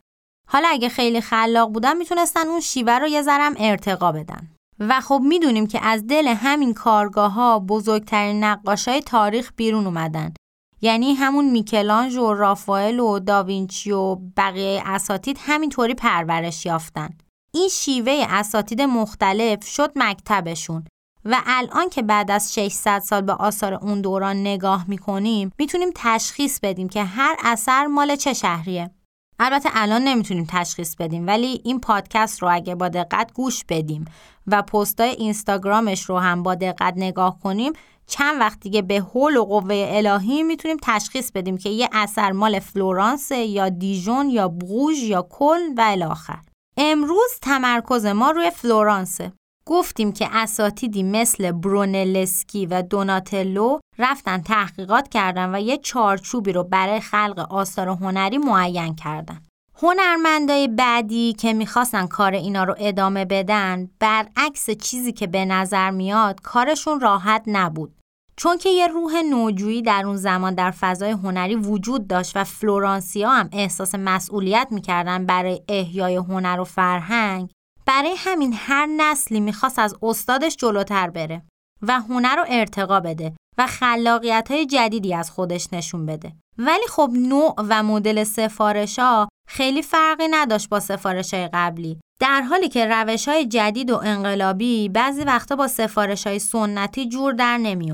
حالا 0.48 0.68
اگه 0.72 0.90
خیلی 0.90 1.22
خلاق 1.22 1.70
بودن 1.70 1.98
می‌تونستن 1.98 2.48
اون 2.48 2.60
شیوه 2.60 2.94
رو 2.94 3.08
یه 3.08 3.22
ذرم 3.22 3.56
ارتقا 3.58 4.12
بدن. 4.12 4.48
و 4.80 5.02
خب 5.02 5.22
می‌دونیم 5.24 5.68
که 5.68 5.86
از 5.86 6.08
دل 6.08 6.28
همین 6.28 6.74
کارگاه 6.74 7.32
ها 7.32 7.60
بزرگترین 7.60 8.44
نقاش 8.44 8.88
های 8.88 9.02
تاریخ 9.02 9.52
بیرون 9.56 9.86
اومدن 9.86 10.34
یعنی 10.82 11.14
همون 11.14 11.50
میکلانج 11.50 12.16
و 12.16 12.34
رافائل 12.34 13.00
و 13.00 13.20
داوینچی 13.20 13.92
و 13.92 14.16
بقیه 14.16 14.82
اساتید 14.86 15.38
همینطوری 15.42 15.94
پرورش 15.94 16.66
یافتن. 16.66 17.10
این 17.52 17.70
شیوه 17.70 18.26
اساتید 18.30 18.82
مختلف 18.82 19.68
شد 19.68 19.92
مکتبشون 19.96 20.86
و 21.26 21.42
الان 21.46 21.90
که 21.90 22.02
بعد 22.02 22.32
از 22.32 22.54
600 22.54 23.00
سال 23.00 23.22
به 23.22 23.34
آثار 23.34 23.74
اون 23.74 24.02
دوران 24.02 24.36
نگاه 24.38 24.86
می‌کنیم 24.88 25.52
می‌تونیم 25.60 25.90
تشخیص 25.96 26.60
بدیم 26.64 26.90
که 26.90 27.04
هر 27.04 27.36
اثر 27.44 27.86
مال 27.86 28.16
چه 28.16 28.34
شهریه. 28.34 28.92
البته 29.40 29.70
الان 29.74 30.04
نمی‌تونیم 30.04 30.48
تشخیص 30.50 30.96
بدیم 30.96 31.28
ولی 31.28 31.62
این 31.64 31.80
پادکست 31.80 32.42
رو 32.42 32.50
اگه 32.52 32.76
با 32.76 32.90
دقت 32.90 33.34
گوش 33.34 33.64
بدیم 33.70 34.06
و 34.48 34.62
پستای 34.62 35.10
اینستاگرامش 35.10 36.04
رو 36.04 36.18
هم 36.18 36.44
با 36.44 36.56
دقت 36.56 36.94
نگاه 36.98 37.40
کنیم 37.40 37.74
چند 38.08 38.40
وقت 38.40 38.60
دیگه 38.60 38.82
به 38.82 39.00
حول 39.00 39.38
و 39.38 39.46
قوه 39.46 39.86
الهی 39.90 40.44
می‌تونیم 40.44 40.78
تشخیص 40.84 41.32
بدیم 41.32 41.58
که 41.58 41.70
یه 41.70 41.90
اثر 41.92 42.32
مال 42.32 42.60
فلورانس 42.60 43.32
یا 43.32 43.70
دیژون 43.70 44.30
یا 44.30 44.48
بروژ 44.48 45.04
یا 45.04 45.28
کل 45.30 45.60
و 45.78 45.82
الاخر 45.88 46.40
امروز 46.78 47.40
تمرکز 47.42 48.06
ما 48.06 48.32
روی 48.32 48.52
فلورانسه. 48.52 49.32
گفتیم 49.68 50.12
که 50.12 50.30
اساتیدی 50.32 51.04
مثل 51.04 51.52
برونلسکی 51.52 52.66
و 52.66 52.82
دوناتلو 52.82 53.80
رفتن 54.00 54.42
تحقیقات 54.42 55.10
کردن 55.10 55.56
و 55.56 55.60
یه 55.60 55.78
چارچوبی 55.78 56.54
رو 56.54 56.64
برای 56.64 57.00
خلق 57.00 57.48
آثار 57.50 57.88
هنری 57.88 58.38
معین 58.38 58.96
کردن. 58.96 59.42
هنرمندای 59.82 60.68
بعدی 60.68 61.34
که 61.34 61.54
می‌خواستن 61.54 62.08
کار 62.08 62.32
اینا 62.32 62.64
رو 62.64 62.76
ادامه 62.78 63.26
بدن 63.26 63.90
برعکس 64.00 64.70
چیزی 64.70 65.12
که 65.12 65.28
به 65.28 65.46
نظر 65.46 65.92
میاد 65.92 66.42
کارشون 66.42 67.00
راحت 67.00 67.44
نبود. 67.48 67.96
چون 68.36 68.58
که 68.58 68.70
یه 68.70 68.88
روح 68.88 69.22
نوجویی 69.30 69.82
در 69.82 70.04
اون 70.06 70.16
زمان 70.16 70.56
در 70.56 70.72
فضای 70.72 71.12
هنری 71.12 71.56
وجود 71.56 72.08
داشت 72.08 72.38
و 72.38 72.44
فلورانسیا 72.44 73.30
هم 73.30 73.50
احساس 73.52 73.96
مسئولیت 73.96 74.68
می‌کردن 74.72 75.26
برای 75.26 75.62
احیای 75.68 76.16
هنر 76.16 76.60
و 76.60 76.64
فرهنگ 76.64 77.50
برای 77.88 78.16
همین 78.18 78.54
هر 78.58 78.86
نسلی 78.86 79.40
می‌خواست 79.40 79.80
از 79.80 79.96
استادش 80.04 80.56
جلوتر 80.56 81.10
بره 81.10 81.42
و 81.82 82.02
هنر 82.02 82.36
رو 82.36 82.46
ارتقا 82.48 83.00
بده 83.00 83.34
و 83.58 83.68
خلاقیت 83.68 84.48
های 84.52 84.66
جدیدی 84.66 85.14
از 85.14 85.32
خودش 85.32 85.74
نشون 85.74 86.06
بده 86.06 86.34
ولی 86.58 86.88
خب 86.90 87.10
نوع 87.14 87.54
و 87.58 87.84
مدل 87.84 88.24
سفارش 88.24 89.00
ها 89.00 89.30
خیلی 89.48 89.82
فرقی 89.82 90.28
نداشت 90.32 90.70
با 90.70 90.80
سفارش 90.80 91.34
های 91.34 91.50
قبلی 91.54 92.00
در 92.20 92.42
حالی 92.42 92.70
که 92.70 92.86
روش 92.86 93.28
های 93.28 93.46
جدید 93.46 93.92
و 93.92 93.98
انقلابی 93.98 94.90
بعضی 94.90 95.24
وقتا 95.24 95.56
با 95.56 95.68
سفارش 95.68 96.28
های 96.28 96.40
سنتی 96.40 97.10
جور 97.10 97.34
در 97.34 97.58
نمی. 97.58 97.94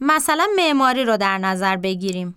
مثلا 0.00 0.46
معماری 0.56 1.04
رو 1.04 1.16
در 1.16 1.38
نظر 1.38 1.76
بگیریم. 1.76 2.36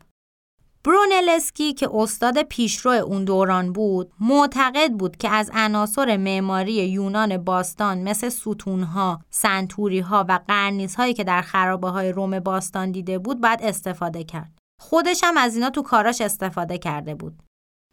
برونلسکی 0.86 1.74
که 1.74 1.90
استاد 1.94 2.42
پیشرو 2.42 2.92
اون 2.92 3.26
دوران 3.26 3.74
بود 3.74 4.12
معتقد 4.20 4.92
بود 4.92 5.18
که 5.18 5.30
از 5.30 5.52
عناصر 5.54 6.18
معماری 6.18 6.74
یونان 6.74 7.38
باستان 7.38 7.98
مثل 8.04 8.30
ستونها، 8.30 9.22
سنتوریها 9.30 10.26
و 10.30 10.40
قرنیسهایی 10.48 11.14
که 11.14 11.24
در 11.24 11.42
خرابه 11.42 11.90
های 11.90 12.12
روم 12.12 12.40
باستان 12.40 12.92
دیده 12.92 13.20
بود 13.20 13.42
باید 13.42 13.60
استفاده 13.64 14.24
کرد. 14.24 14.52
خودش 14.82 15.24
هم 15.24 15.38
از 15.38 15.56
اینا 15.56 15.70
تو 15.70 15.82
کاراش 15.82 16.22
استفاده 16.22 16.78
کرده 16.78 17.16
بود. 17.16 17.44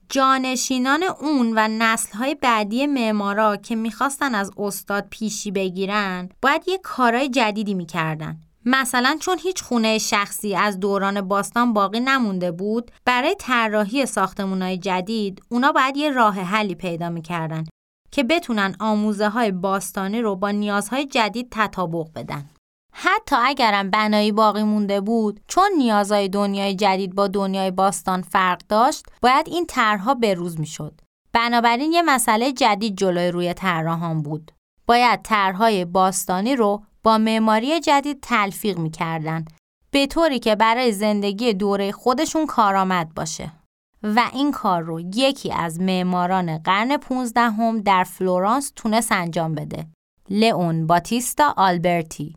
جانشینان 0.08 1.02
اون 1.20 1.52
و 1.56 1.68
نسلهای 1.70 2.34
بعدی 2.34 2.86
معمارا 2.86 3.56
که 3.56 3.76
می‌خواستن 3.76 4.34
از 4.34 4.50
استاد 4.56 5.06
پیشی 5.10 5.50
بگیرن 5.50 6.28
باید 6.42 6.68
یه 6.68 6.78
کارای 6.78 7.28
جدیدی 7.28 7.74
می‌کردن 7.74 8.40
مثلا 8.64 9.16
چون 9.20 9.38
هیچ 9.38 9.62
خونه 9.62 9.98
شخصی 9.98 10.54
از 10.54 10.80
دوران 10.80 11.20
باستان 11.20 11.72
باقی 11.72 12.00
نمونده 12.00 12.52
بود 12.52 12.90
برای 13.04 13.36
طراحی 13.38 14.06
ساختمونای 14.06 14.78
جدید 14.78 15.42
اونا 15.48 15.72
باید 15.72 15.96
یه 15.96 16.10
راه 16.10 16.34
حلی 16.34 16.74
پیدا 16.74 17.08
می‌کردن 17.10 17.64
که 18.10 18.22
بتونن 18.22 18.76
آموزه 18.80 19.28
های 19.28 19.52
باستانی 19.52 20.20
رو 20.20 20.36
با 20.36 20.50
نیازهای 20.50 21.06
جدید 21.06 21.48
تطابق 21.50 22.06
بدن. 22.14 22.48
حتی 22.92 23.36
اگرم 23.38 23.90
بنایی 23.90 24.32
باقی 24.32 24.62
مونده 24.62 25.00
بود 25.00 25.40
چون 25.48 25.70
نیازهای 25.78 26.28
دنیای 26.28 26.74
جدید 26.74 27.14
با 27.14 27.28
دنیای 27.28 27.70
باستان 27.70 28.22
فرق 28.22 28.62
داشت 28.68 29.06
باید 29.22 29.48
این 29.48 29.66
طرحها 29.66 30.14
بروز 30.14 30.60
می‌شد. 30.60 31.00
بنابراین 31.32 31.92
یه 31.92 32.02
مسئله 32.02 32.52
جدید 32.52 32.96
جلوی 32.96 33.30
روی 33.30 33.54
طراحان 33.54 34.22
بود. 34.22 34.52
باید 34.86 35.22
طرحهای 35.22 35.84
باستانی 35.84 36.56
رو 36.56 36.82
با 37.04 37.18
معماری 37.18 37.80
جدید 37.80 38.20
تلفیق 38.22 38.78
می‌کردن. 38.78 39.44
به 39.90 40.06
طوری 40.06 40.38
که 40.38 40.54
برای 40.54 40.92
زندگی 40.92 41.52
دوره 41.54 41.92
خودشون 41.92 42.46
کارآمد 42.46 43.14
باشه. 43.14 43.52
و 44.02 44.22
این 44.32 44.52
کار 44.52 44.82
رو 44.82 45.00
یکی 45.00 45.52
از 45.52 45.80
معماران 45.80 46.58
قرن 46.58 46.96
15 46.96 47.40
هم 47.40 47.80
در 47.80 48.04
فلورانس 48.04 48.72
تونست 48.76 49.12
انجام 49.12 49.54
بده. 49.54 49.86
لئون 50.30 50.86
باتیستا 50.86 51.54
آلبرتی. 51.56 52.36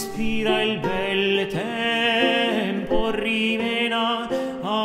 Spira 0.00 0.56
il 0.62 0.74
bel 0.86 1.46
tempo, 1.62 3.00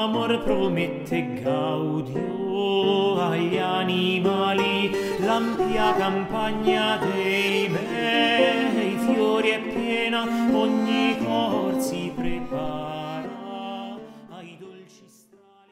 amor 0.01 0.43
promette 0.43 1.19
gaudio 1.43 3.21
agli 3.21 3.57
animali, 3.57 4.89
l'ampia 5.19 5.93
campagna 5.95 6.97
dei 6.97 7.69
bei 7.69 8.97
fiori 9.05 9.49
è 9.49 9.59
piena, 9.71 10.21
ogni 10.63 11.17
cor 11.23 11.79
si 11.79 12.11
prepara 12.15 13.99
ai 14.37 14.57
dolci 14.59 15.05
strali. 15.07 15.69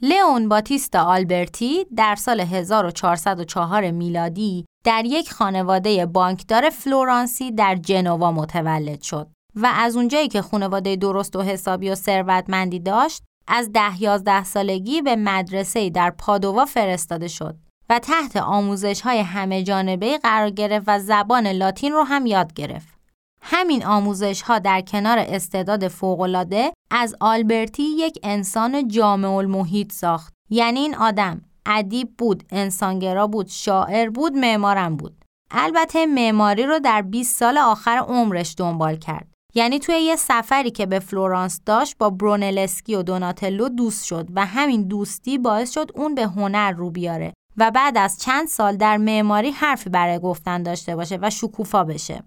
لئون 0.00 0.48
باتیستا 0.48 1.04
آلبرتی 1.04 1.84
در 1.96 2.14
سال 2.14 2.40
1404 2.40 3.90
میلادی 3.90 4.64
در 4.84 5.02
یک 5.04 5.32
خانواده 5.32 6.06
بانکدار 6.06 6.70
فلورانسی 6.70 7.52
در 7.52 7.76
جنوا 7.76 8.32
متولد 8.32 9.02
شد 9.02 9.28
و 9.54 9.72
از 9.74 9.96
اونجایی 9.96 10.28
که 10.28 10.42
خانواده 10.42 10.96
درست 10.96 11.36
و 11.36 11.42
حسابی 11.42 11.90
و 11.90 11.94
ثروتمندی 11.94 12.80
داشت 12.80 13.22
از 13.46 13.72
ده 13.72 14.02
یازده 14.02 14.44
سالگی 14.44 15.02
به 15.02 15.16
مدرسه 15.16 15.90
در 15.90 16.10
پادووا 16.10 16.64
فرستاده 16.64 17.28
شد 17.28 17.56
و 17.90 17.98
تحت 17.98 18.36
آموزش 18.36 19.00
های 19.00 19.18
همه 19.18 19.62
جانبه 19.62 20.18
قرار 20.18 20.50
گرفت 20.50 20.84
و 20.88 20.98
زبان 20.98 21.46
لاتین 21.46 21.92
رو 21.92 22.02
هم 22.02 22.26
یاد 22.26 22.52
گرفت. 22.52 22.88
همین 23.42 23.86
آموزش 23.86 24.42
ها 24.42 24.58
در 24.58 24.80
کنار 24.80 25.18
استعداد 25.18 25.88
فوقالعاده 25.88 26.72
از 26.90 27.14
آلبرتی 27.20 27.82
یک 27.82 28.18
انسان 28.22 28.88
جامع 28.88 29.28
المحیط 29.28 29.92
ساخت. 29.92 30.32
یعنی 30.50 30.80
این 30.80 30.94
آدم 30.94 31.42
ادیب 31.66 32.08
بود، 32.18 32.44
انسانگرا 32.50 33.26
بود، 33.26 33.48
شاعر 33.48 34.10
بود، 34.10 34.32
معمارم 34.32 34.96
بود. 34.96 35.24
البته 35.50 36.06
معماری 36.06 36.66
رو 36.66 36.78
در 36.78 37.02
20 37.02 37.38
سال 37.38 37.58
آخر 37.58 37.96
عمرش 37.96 38.54
دنبال 38.58 38.96
کرد. 38.96 39.31
یعنی 39.54 39.78
توی 39.78 39.94
یه 39.94 40.16
سفری 40.16 40.70
که 40.70 40.86
به 40.86 40.98
فلورانس 40.98 41.60
داشت 41.66 41.98
با 41.98 42.10
برونلسکی 42.10 42.94
و 42.94 43.02
دوناتلو 43.02 43.68
دوست 43.68 44.04
شد 44.04 44.28
و 44.34 44.46
همین 44.46 44.88
دوستی 44.88 45.38
باعث 45.38 45.74
شد 45.74 45.90
اون 45.94 46.14
به 46.14 46.22
هنر 46.22 46.72
رو 46.72 46.90
بیاره 46.90 47.32
و 47.56 47.70
بعد 47.70 47.98
از 47.98 48.18
چند 48.18 48.48
سال 48.48 48.76
در 48.76 48.96
معماری 48.96 49.50
حرفی 49.50 49.90
برای 49.90 50.18
گفتن 50.18 50.62
داشته 50.62 50.96
باشه 50.96 51.18
و 51.22 51.30
شکوفا 51.30 51.84
بشه. 51.84 52.22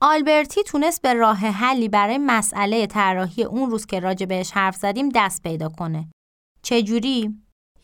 آلبرتی 0.00 0.62
تونست 0.62 1.02
به 1.02 1.14
راه 1.14 1.36
حلی 1.36 1.88
برای 1.88 2.18
مسئله 2.18 2.86
طراحی 2.86 3.44
اون 3.44 3.70
روز 3.70 3.86
که 3.86 4.00
راجع 4.00 4.26
بهش 4.26 4.50
حرف 4.52 4.76
زدیم 4.76 5.08
دست 5.14 5.42
پیدا 5.42 5.68
کنه. 5.68 6.08
چجوری؟ 6.62 7.34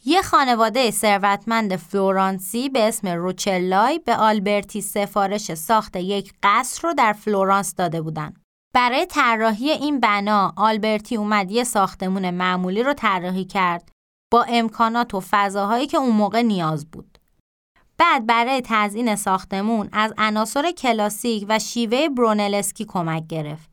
یه 0.04 0.22
خانواده 0.22 0.90
ثروتمند 0.90 1.76
فلورانسی 1.76 2.68
به 2.68 2.88
اسم 2.88 3.08
روچلای 3.08 3.98
به 3.98 4.16
آلبرتی 4.16 4.80
سفارش 4.80 5.54
ساخت 5.54 5.96
یک 5.96 6.32
قصر 6.42 6.88
رو 6.88 6.94
در 6.94 7.12
فلورانس 7.12 7.74
داده 7.74 8.02
بودن. 8.02 8.34
برای 8.76 9.06
طراحی 9.06 9.70
این 9.70 10.00
بنا 10.00 10.52
آلبرتی 10.56 11.16
اومد 11.16 11.50
یه 11.50 11.64
ساختمون 11.64 12.30
معمولی 12.30 12.82
رو 12.82 12.94
طراحی 12.94 13.44
کرد 13.44 13.90
با 14.32 14.42
امکانات 14.48 15.14
و 15.14 15.22
فضاهایی 15.30 15.86
که 15.86 15.96
اون 15.96 16.16
موقع 16.16 16.42
نیاز 16.42 16.90
بود. 16.90 17.18
بعد 17.98 18.26
برای 18.26 18.62
تزیین 18.64 19.16
ساختمون 19.16 19.88
از 19.92 20.14
عناصر 20.18 20.70
کلاسیک 20.70 21.46
و 21.48 21.58
شیوه 21.58 22.08
برونلسکی 22.08 22.84
کمک 22.84 23.26
گرفت. 23.26 23.70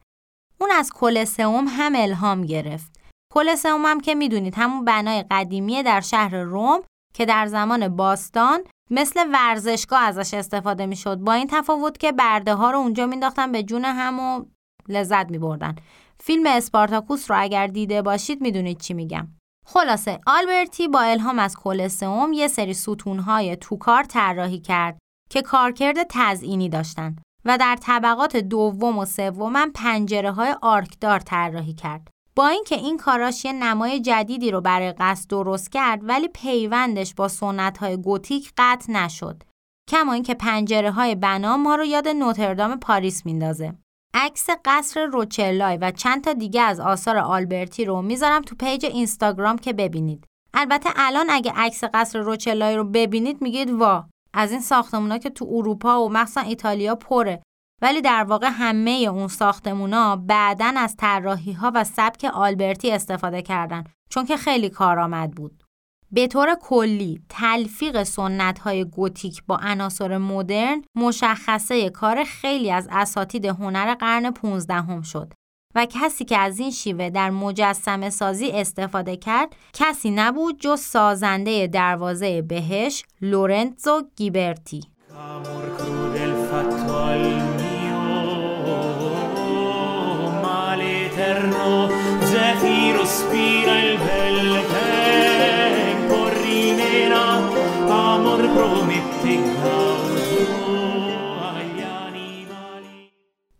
اون 0.61 0.71
از 0.71 0.91
کلسئوم 0.93 1.65
هم 1.69 1.93
الهام 1.95 2.41
گرفت. 2.41 2.99
کلسئوم 3.33 3.85
هم 3.85 3.99
که 3.99 4.15
می‌دونید 4.15 4.55
همون 4.57 4.85
بنای 4.85 5.25
قدیمی 5.31 5.83
در 5.83 6.01
شهر 6.01 6.35
روم 6.35 6.81
که 7.13 7.25
در 7.25 7.47
زمان 7.47 7.95
باستان 7.95 8.63
مثل 8.91 9.31
ورزشگاه 9.33 10.01
ازش 10.01 10.33
استفاده 10.33 10.85
می‌شد 10.85 11.17
با 11.17 11.33
این 11.33 11.47
تفاوت 11.51 11.97
که 11.97 12.11
برده 12.11 12.53
ها 12.53 12.71
رو 12.71 12.77
اونجا 12.77 13.05
مینداختن 13.05 13.51
به 13.51 13.63
جون 13.63 13.85
هم 13.85 14.19
و 14.19 14.45
لذت 14.89 15.31
میبردن 15.31 15.75
فیلم 16.19 16.45
اسپارتاکوس 16.47 17.31
رو 17.31 17.37
اگر 17.39 17.67
دیده 17.67 18.01
باشید 18.01 18.41
می‌دونید 18.41 18.79
چی 18.79 18.93
میگم 18.93 19.27
خلاصه 19.65 20.19
آلبرتی 20.27 20.87
با 20.87 21.01
الهام 21.01 21.39
از 21.39 21.57
کلسئوم 21.57 22.33
یه 22.33 22.47
سری 22.47 22.73
ستونهای 22.73 23.55
توکار 23.55 24.03
طراحی 24.03 24.59
کرد 24.59 24.97
که 25.29 25.41
کارکرد 25.41 25.97
تزئینی 26.09 26.69
داشتن 26.69 27.15
و 27.45 27.57
در 27.57 27.77
طبقات 27.81 28.37
دوم 28.37 28.97
و 28.97 29.05
سوم 29.05 29.55
هم 29.55 29.71
پنجره 29.71 30.31
های 30.31 30.55
آرکدار 30.61 31.19
طراحی 31.19 31.73
کرد. 31.73 32.07
با 32.35 32.47
اینکه 32.47 32.75
این 32.75 32.97
کاراش 32.97 33.45
یه 33.45 33.53
نمای 33.53 33.99
جدیدی 33.99 34.51
رو 34.51 34.61
برای 34.61 34.91
قصر 34.91 35.29
درست 35.29 35.71
کرد 35.71 35.99
ولی 36.03 36.27
پیوندش 36.27 37.15
با 37.15 37.27
سنت 37.27 37.77
های 37.77 37.97
گوتیک 37.97 38.51
قطع 38.57 38.91
نشد. 38.91 39.43
کما 39.89 40.13
اینکه 40.13 40.33
پنجره 40.33 40.91
های 40.91 41.15
بنا 41.15 41.57
ما 41.57 41.75
رو 41.75 41.85
یاد 41.85 42.07
نوتردام 42.07 42.79
پاریس 42.79 43.25
میندازه. 43.25 43.73
عکس 44.13 44.47
قصر 44.65 45.05
روچلای 45.05 45.77
و 45.77 45.91
چند 45.91 46.23
تا 46.23 46.33
دیگه 46.33 46.61
از 46.61 46.79
آثار 46.79 47.17
آلبرتی 47.17 47.85
رو 47.85 48.01
می‌ذارم 48.01 48.41
تو 48.41 48.55
page 48.55 48.85
اینستاگرام 48.85 49.57
که 49.57 49.73
ببینید. 49.73 50.25
البته 50.53 50.89
الان 50.95 51.29
اگه 51.29 51.51
عکس 51.55 51.83
قصر 51.93 52.19
روچلای 52.19 52.75
رو 52.75 52.83
ببینید 52.83 53.41
میگید 53.41 53.71
وا 53.71 54.05
از 54.33 54.51
این 54.51 54.61
ساختمونا 54.61 55.17
که 55.17 55.29
تو 55.29 55.47
اروپا 55.51 56.05
و 56.05 56.09
مخصوصا 56.09 56.41
ایتالیا 56.41 56.95
پره 56.95 57.43
ولی 57.81 58.01
در 58.01 58.23
واقع 58.23 58.49
همه 58.51 58.91
اون 58.91 59.27
ساختمونا 59.27 60.15
بعدن 60.15 60.77
از 60.77 60.95
طراحی 60.95 61.51
ها 61.51 61.71
و 61.75 61.83
سبک 61.83 62.25
آلبرتی 62.33 62.91
استفاده 62.91 63.41
کردن 63.41 63.83
چون 64.09 64.25
که 64.25 64.37
خیلی 64.37 64.69
کارآمد 64.69 65.31
بود. 65.31 65.62
به 66.13 66.27
طور 66.27 66.55
کلی 66.61 67.21
تلفیق 67.29 68.03
سنت 68.03 68.59
های 68.59 68.85
گوتیک 68.85 69.43
با 69.47 69.59
عناصر 69.63 70.17
مدرن 70.17 70.81
مشخصه 70.95 71.89
کار 71.89 72.23
خیلی 72.23 72.71
از 72.71 72.87
اساتید 72.91 73.45
هنر 73.45 73.95
قرن 73.95 74.31
15 74.31 74.73
هم 74.73 75.01
شد 75.01 75.33
و 75.75 75.87
کسی 75.89 76.25
که 76.25 76.37
از 76.37 76.59
این 76.59 76.71
شیوه 76.71 77.09
در 77.09 77.29
مجسم 77.29 78.09
سازی 78.09 78.51
استفاده 78.51 79.17
کرد 79.17 79.55
کسی 79.73 80.11
نبود 80.11 80.59
جز 80.59 80.79
سازنده 80.79 81.67
دروازه 81.67 82.41
بهش 82.41 83.03
لورنزو 83.21 84.01
گیبرتی 84.15 84.81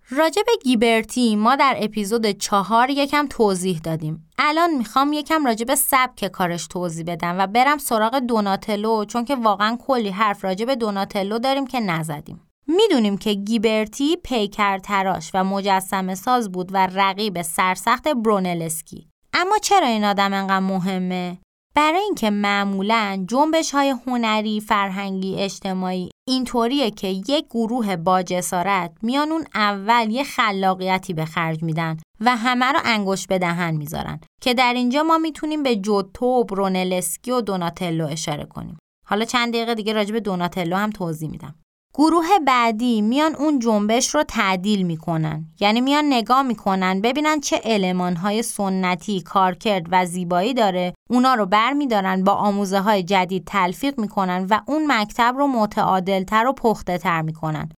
راجع 0.10 0.42
گیبرتی 0.64 1.36
ما 1.36 1.56
در 1.56 1.76
اپیزود 1.80 2.26
چهار 2.26 2.90
یکم 2.90 3.28
توضیح 3.28 3.80
دادیم. 3.84 4.30
الان 4.38 4.74
می‌خوام 4.78 5.14
یکم 5.14 5.46
راجع 5.46 5.66
به 5.66 5.76
سبک 5.76 6.28
کارش 6.28 6.68
توضیح 6.68 7.06
بدم 7.08 7.40
و 7.40 7.48
برم 7.48 7.78
سراغ 7.78 8.20
دوناتلو 8.20 9.06
چون 9.06 9.26
که 9.26 9.36
واقعا 9.36 9.78
کلی 9.88 10.10
حرف 10.10 10.44
راجع 10.44 10.66
به 10.66 10.76
دوناتلو 10.76 11.40
داریم 11.40 11.68
که 11.68 11.80
نزدیم. 11.80 12.42
می‌دونیم 12.68 13.18
که 13.18 13.34
گیبرتی 13.34 14.18
پیکر 14.24 14.78
تراش 14.78 15.32
و 15.34 15.44
مجسم 15.44 16.16
ساز 16.16 16.52
بود 16.52 16.70
و 16.74 16.88
رقیب 16.88 17.42
سرسخت 17.42 18.08
برونلسکی. 18.08 19.08
اما 19.34 19.58
چرا 19.62 19.88
این 19.88 20.04
آدم 20.04 20.34
انقدر 20.34 20.60
مهمه؟ 20.60 21.38
برای 21.76 22.00
اینکه 22.00 22.30
معمولا 22.30 23.26
جنبش 23.28 23.72
های 23.72 23.96
هنری، 24.08 24.62
فرهنگی، 24.62 25.36
اجتماعی 25.40 26.10
اینطوریه 26.28 26.92
که 26.92 27.08
یک 27.08 27.46
گروه 27.50 27.96
با 27.96 28.22
جسارت 28.22 28.92
میان 29.02 29.32
اون 29.32 29.46
اول 29.56 30.12
یه 30.12 30.24
خلاقیتی 30.24 31.14
به 31.14 31.26
خرج 31.26 31.64
میدن 31.64 31.98
و 32.20 32.36
همه 32.36 32.66
رو 32.66 32.80
انگشت 32.84 33.28
به 33.28 33.40
دهن 33.40 33.76
می‌ذارن 33.76 34.20
که 34.42 34.54
در 34.54 34.74
اینجا 34.74 35.04
ما 35.04 35.18
می‌تونیم 35.18 35.64
به 35.64 35.76
جوتو 35.76 36.44
برونلسکی 36.44 37.32
و 37.32 37.42
دوناتلو 37.42 38.08
اشاره 38.08 38.46
کنیم. 38.46 38.78
حالا 39.08 39.26
چند 39.26 39.54
دقیقه 39.54 39.76
دیگه 39.76 39.94
راجع 39.94 40.14
به 40.14 40.20
دوناتلو 40.20 40.76
هم 40.76 40.90
توضیح 40.90 41.30
میدم. 41.30 41.56
گروه 41.96 42.26
بعدی 42.48 43.02
میان 43.02 43.36
اون 43.36 43.60
جنبش 43.60 44.16
رو 44.16 44.24
تعدیل 44.24 44.84
می‌کنن. 44.84 45.46
یعنی 45.60 45.82
میان 45.82 46.06
نگاه 46.06 46.42
می‌کنن 46.42 47.02
ببینن 47.02 47.40
چه 47.40 47.62
علمانهای 47.64 48.44
سنتی 48.44 49.22
کارکرد 49.22 49.86
و 49.92 50.06
زیبایی 50.06 50.54
داره. 50.54 50.94
اونا 51.10 51.34
رو 51.34 51.46
برمیدارن 51.46 52.24
با 52.24 52.32
آموزه 52.32 52.80
های 52.80 53.04
جدید 53.04 53.44
تلفیق 53.46 54.00
می‌کنن 54.00 54.48
و 54.50 54.62
اون 54.68 54.92
مکتب 54.92 55.36
رو 55.38 55.48
متعادلتر 55.48 56.48
و 56.48 56.54
پخته 56.54 56.98
تر 56.98 57.22
می‌کنن. 57.22 57.70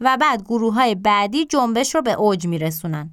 و 0.00 0.16
بعد 0.20 0.42
گروه 0.42 0.74
های 0.74 0.94
بعدی 0.94 1.46
جنبش 1.46 1.94
رو 1.94 2.02
به 2.02 2.12
اوج 2.12 2.46
میرسونن. 2.46 3.12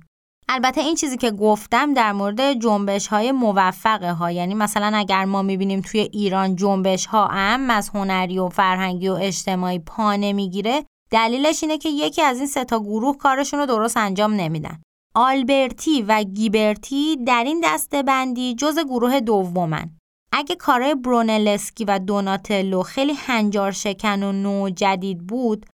البته 0.50 0.82
این 0.82 0.96
چیزی 0.96 1.18
که 1.18 1.32
گفتم 1.32 1.94
در 1.94 2.12
مورد 2.12 2.54
جنبش 2.54 3.08
های 3.08 3.32
موفقه 3.32 4.12
ها 4.12 4.32
یعنی 4.32 4.54
مثلا 4.54 4.98
اگر 4.98 5.26
ما 5.26 5.42
می‌بینیم 5.42 5.82
توی 5.82 6.00
ایران 6.00 6.56
جنبش 6.56 7.06
ها 7.06 7.28
ام 7.28 7.70
از 7.70 7.90
هنری 7.90 8.40
و 8.40 8.50
فرهنگی 8.50 9.10
و 9.10 9.14
اجتماعی 9.14 9.80
پا 9.80 10.16
نمی‌گیره 10.16 10.84
دلیلش 11.12 11.64
اینه 11.64 11.78
که 11.78 11.90
یکی 11.90 12.22
از 12.22 12.38
این 12.38 12.48
سه 12.48 12.66
تا 12.66 12.80
گروه 12.80 13.18
کارشون 13.18 13.60
رو 13.60 13.66
درست 13.66 13.98
انجام 13.98 14.34
نمیدن. 14.34 14.82
آلبرتی 15.16 16.02
و 16.02 16.24
گیبرتی 16.24 17.16
در 17.16 17.44
این 17.44 17.62
دسته 17.66 18.04
بندی 18.04 18.56
جز 18.56 18.80
گروه 18.80 19.20
دومن. 19.20 19.90
اگه 20.32 20.56
کارهای 20.56 20.96
برونلسکی 20.96 21.86
و 21.86 22.00
دوناتلو 22.00 22.84
خیلی 22.84 23.14
هنجار 23.14 23.72
شکن 23.72 24.24
و 24.24 24.32
نو 24.32 24.70
جدید 24.70 25.28
بود 25.28 25.66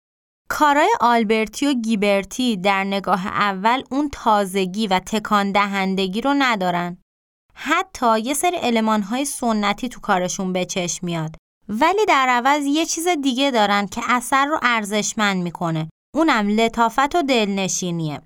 کارای 0.56 0.88
آلبرتی 1.00 1.66
و 1.66 1.72
گیبرتی 1.72 2.56
در 2.56 2.84
نگاه 2.84 3.26
اول 3.26 3.82
اون 3.90 4.08
تازگی 4.12 4.86
و 4.86 4.98
تکان 4.98 5.52
دهندگی 5.52 6.20
رو 6.20 6.34
ندارن. 6.38 6.98
حتی 7.54 8.20
یه 8.20 8.34
سری 8.34 8.56
علمانهای 8.56 9.24
سنتی 9.24 9.88
تو 9.88 10.00
کارشون 10.00 10.52
به 10.52 10.64
چشم 10.64 11.06
میاد. 11.06 11.36
ولی 11.68 12.06
در 12.08 12.26
عوض 12.28 12.64
یه 12.66 12.86
چیز 12.86 13.08
دیگه 13.08 13.50
دارن 13.50 13.86
که 13.86 14.02
اثر 14.08 14.46
رو 14.46 14.58
ارزشمند 14.62 15.42
می‌کنه. 15.42 15.88
اونم 16.14 16.48
لطافت 16.48 17.14
و 17.14 17.22
دلنشینیه. 17.22 18.20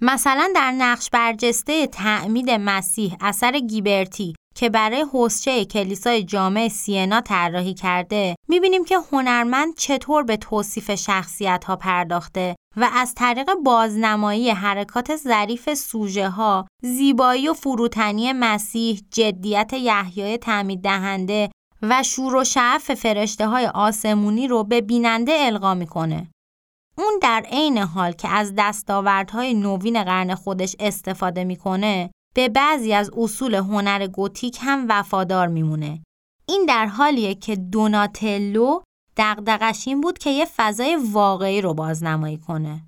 مثلا 0.00 0.50
در 0.54 0.70
نقش 0.70 1.10
برجسته 1.10 1.86
تعمید 1.86 2.50
مسیح 2.50 3.16
اثر 3.20 3.58
گیبرتی 3.58 4.34
که 4.54 4.68
برای 4.70 5.06
حسچه 5.12 5.64
کلیسای 5.64 6.22
جامع 6.22 6.68
سینا 6.68 7.20
طراحی 7.20 7.74
کرده 7.74 8.36
می‌بینیم 8.48 8.84
که 8.84 8.98
هنرمند 9.12 9.74
چطور 9.76 10.22
به 10.22 10.36
توصیف 10.36 10.94
شخصیت 10.94 11.64
ها 11.64 11.76
پرداخته 11.76 12.56
و 12.76 12.90
از 12.92 13.14
طریق 13.14 13.54
بازنمایی 13.64 14.50
حرکات 14.50 15.16
ظریف 15.16 15.74
سوژه 15.74 16.28
ها 16.28 16.66
زیبایی 16.82 17.48
و 17.48 17.52
فروتنی 17.54 18.32
مسیح 18.32 19.00
جدیت 19.10 19.72
یحیای 19.72 20.38
تعمید 20.38 20.82
دهنده 20.82 21.50
و 21.82 22.02
شور 22.02 22.34
و 22.34 22.44
شعف 22.44 22.94
فرشته 22.94 23.46
های 23.46 23.66
آسمونی 23.66 24.48
رو 24.48 24.64
به 24.64 24.80
بیننده 24.80 25.32
القا 25.38 25.74
می‌کنه. 25.74 26.30
اون 26.98 27.18
در 27.22 27.44
عین 27.50 27.78
حال 27.78 28.12
که 28.12 28.28
از 28.28 28.54
دستاوردهای 28.58 29.54
نوین 29.54 30.04
قرن 30.04 30.34
خودش 30.34 30.76
استفاده 30.80 31.44
می‌کنه 31.44 32.10
به 32.34 32.48
بعضی 32.48 32.92
از 32.92 33.10
اصول 33.16 33.54
هنر 33.54 34.06
گوتیک 34.06 34.58
هم 34.60 34.86
وفادار 34.88 35.48
میمونه. 35.48 36.00
این 36.48 36.64
در 36.68 36.86
حالیه 36.86 37.34
که 37.34 37.56
دوناتلو 37.56 38.80
دقدقش 39.16 39.88
این 39.88 40.00
بود 40.00 40.18
که 40.18 40.30
یه 40.30 40.46
فضای 40.56 40.98
واقعی 41.12 41.60
رو 41.60 41.74
بازنمایی 41.74 42.36
کنه. 42.36 42.80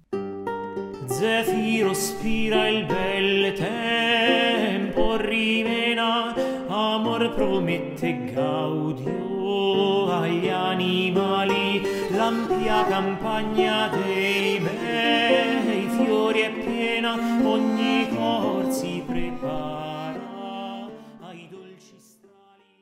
Animali 10.76 11.82
l'ampia 12.18 12.84
campagna 12.90 13.88
dei 13.94 14.60
bei 14.64 15.65
fiori 15.96 16.40
è 16.40 16.50
piena 16.64 17.12
ogni 17.54 18.08
cor 18.14 18.72
si 18.72 19.02
prepara 19.06 20.88
ai 21.28 21.48
dolci 21.50 21.96
strali 21.98 22.74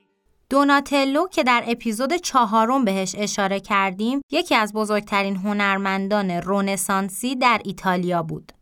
دوناتلو 0.50 1.26
که 1.28 1.42
در 1.42 1.64
اپیزود 1.66 2.14
چهارم 2.14 2.84
بهش 2.84 3.14
اشاره 3.18 3.60
کردیم 3.60 4.20
یکی 4.30 4.54
از 4.54 4.72
بزرگترین 4.72 5.36
هنرمندان 5.36 6.30
رونسانسی 6.30 7.36
در 7.36 7.60
ایتالیا 7.64 8.22
بود. 8.22 8.52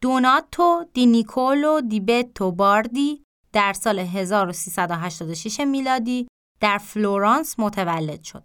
دوناتو 0.00 0.84
دی 0.94 1.06
نیکولو 1.06 1.80
دی 1.80 2.00
بتو 2.00 2.52
باردی 2.52 3.22
در 3.52 3.72
سال 3.72 3.98
1386 3.98 5.60
میلادی 5.60 6.28
در 6.60 6.78
فلورانس 6.78 7.58
متولد 7.58 8.22
شد. 8.22 8.44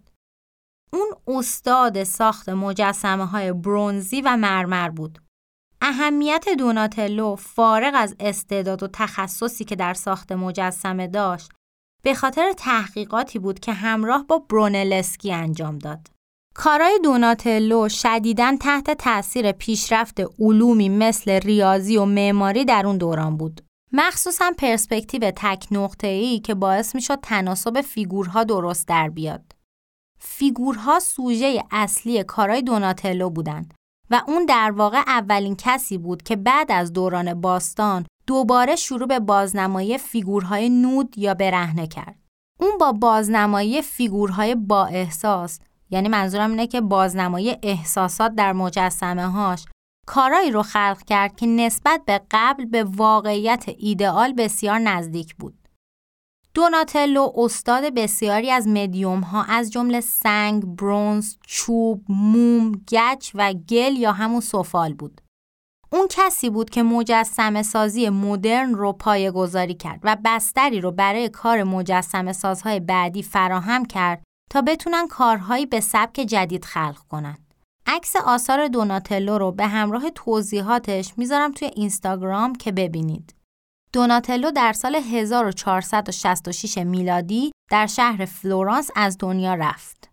اون 0.92 1.38
استاد 1.38 2.04
ساخت 2.04 2.48
مجسمه 2.48 3.26
های 3.26 3.52
برونزی 3.52 4.20
و 4.20 4.36
مرمر 4.36 4.88
بود. 4.88 5.18
اهمیت 5.80 6.44
دوناتلو 6.58 7.36
فارغ 7.36 7.92
از 7.96 8.16
استعداد 8.20 8.82
و 8.82 8.88
تخصصی 8.92 9.64
که 9.64 9.76
در 9.76 9.94
ساخت 9.94 10.32
مجسمه 10.32 11.06
داشت 11.06 11.50
به 12.02 12.14
خاطر 12.14 12.52
تحقیقاتی 12.52 13.38
بود 13.38 13.60
که 13.60 13.72
همراه 13.72 14.26
با 14.26 14.38
برونلسکی 14.38 15.32
انجام 15.32 15.78
داد. 15.78 16.08
کارای 16.54 17.00
دوناتلو 17.04 17.88
شدیداً 17.88 18.56
تحت 18.60 18.90
تأثیر 18.90 19.52
پیشرفت 19.52 20.20
علومی 20.38 20.88
مثل 20.88 21.30
ریاضی 21.30 21.96
و 21.96 22.04
معماری 22.04 22.64
در 22.64 22.86
اون 22.86 22.98
دوران 22.98 23.36
بود. 23.36 23.60
مخصوصا 23.92 24.52
پرسپکتیو 24.58 25.32
تک 25.36 25.66
ای 26.02 26.40
که 26.40 26.54
باعث 26.54 26.94
می 26.94 27.00
شد 27.00 27.18
تناسب 27.22 27.80
فیگورها 27.80 28.44
درست 28.44 28.88
در 28.88 29.08
بیاد. 29.08 29.52
فیگورها 30.18 30.98
سوژه 30.98 31.62
اصلی 31.70 32.24
کارای 32.24 32.62
دوناتلو 32.62 33.30
بودند 33.30 33.74
و 34.10 34.22
اون 34.28 34.46
در 34.46 34.70
واقع 34.70 35.02
اولین 35.06 35.56
کسی 35.56 35.98
بود 35.98 36.22
که 36.22 36.36
بعد 36.36 36.72
از 36.72 36.92
دوران 36.92 37.40
باستان 37.40 38.06
دوباره 38.26 38.76
شروع 38.76 39.06
به 39.06 39.20
بازنمایی 39.20 39.98
فیگورهای 39.98 40.68
nude 40.68 41.18
یا 41.18 41.34
برهنه 41.34 41.86
کرد. 41.86 42.16
اون 42.60 42.78
با 42.80 42.92
بازنمایی 42.92 43.82
فیگورهای 43.82 44.54
با 44.54 44.86
احساس 44.86 45.60
یعنی 45.90 46.08
منظورم 46.08 46.50
اینه 46.50 46.66
که 46.66 46.80
بازنمایی 46.80 47.56
احساسات 47.62 48.34
در 48.34 48.52
مجسمه 48.52 49.26
هاش 49.26 49.64
کارایی 50.06 50.50
رو 50.50 50.62
خلق 50.62 51.02
کرد 51.06 51.36
که 51.36 51.46
نسبت 51.46 52.02
به 52.06 52.20
قبل 52.30 52.64
به 52.64 52.84
واقعیت 52.84 53.64
ایدئال 53.78 54.32
بسیار 54.32 54.78
نزدیک 54.78 55.34
بود. 55.36 55.59
دوناتلو 56.54 57.32
استاد 57.36 57.94
بسیاری 57.94 58.50
از 58.50 58.68
مدیوم 58.68 59.20
ها 59.20 59.42
از 59.42 59.70
جمله 59.70 60.00
سنگ، 60.00 60.64
برونز، 60.64 61.36
چوب، 61.46 62.04
موم، 62.08 62.72
گچ 62.72 63.30
و 63.34 63.52
گل 63.52 63.96
یا 63.96 64.12
همون 64.12 64.40
سفال 64.40 64.94
بود. 64.94 65.20
اون 65.92 66.06
کسی 66.10 66.50
بود 66.50 66.70
که 66.70 66.82
مجسم 66.82 67.62
سازی 67.62 68.08
مدرن 68.08 68.74
رو 68.74 68.92
پایه 68.92 69.30
گذاری 69.30 69.74
کرد 69.74 70.00
و 70.02 70.16
بستری 70.24 70.80
رو 70.80 70.90
برای 70.90 71.28
کار 71.28 71.62
مجسم 71.62 72.32
سازهای 72.32 72.80
بعدی 72.80 73.22
فراهم 73.22 73.84
کرد 73.84 74.22
تا 74.50 74.62
بتونن 74.62 75.08
کارهایی 75.08 75.66
به 75.66 75.80
سبک 75.80 76.20
جدید 76.20 76.64
خلق 76.64 76.98
کنن. 77.10 77.38
عکس 77.86 78.16
آثار 78.16 78.68
دوناتلو 78.68 79.38
رو 79.38 79.52
به 79.52 79.66
همراه 79.66 80.10
توضیحاتش 80.10 81.12
می‌ذارم 81.16 81.52
توی 81.52 81.70
اینستاگرام 81.76 82.54
که 82.54 82.72
ببینید. 82.72 83.34
دوناتلو 83.92 84.50
در 84.50 84.72
سال 84.72 84.94
1466 84.94 86.78
میلادی 86.78 87.52
در 87.70 87.86
شهر 87.86 88.24
فلورانس 88.24 88.90
از 88.96 89.16
دنیا 89.20 89.54
رفت. 89.54 90.10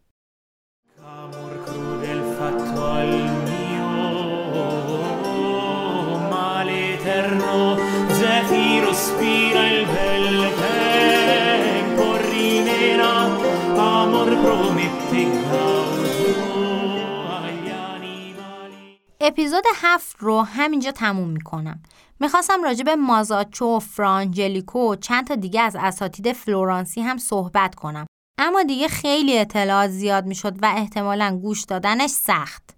اپیزود 19.22 19.64
هفت 19.76 20.16
رو 20.20 20.42
همینجا 20.42 20.92
تموم 20.92 21.30
می‌کنم. 21.30 21.80
می‌خواستم 22.20 22.64
راجع 22.64 22.84
به 22.84 22.96
مازاچو، 22.96 23.80
فرانجلیکو 23.80 24.92
و 24.92 24.96
چند 24.96 25.28
تا 25.28 25.36
دیگه 25.36 25.62
از 25.62 25.76
اساتید 25.80 26.32
فلورانسی 26.32 27.02
هم 27.02 27.18
صحبت 27.18 27.76
کنم. 27.76 28.08
اما 28.40 28.64
دیگه 28.64 28.88
خیلی 28.88 29.40
اطلاعات 29.40 29.90
زیاد 29.90 30.26
می‌شد 30.26 30.64
و 30.64 30.72
احتمالا 30.76 31.40
گوش 31.42 31.64
دادنش 31.64 32.10
سخت. 32.10 32.78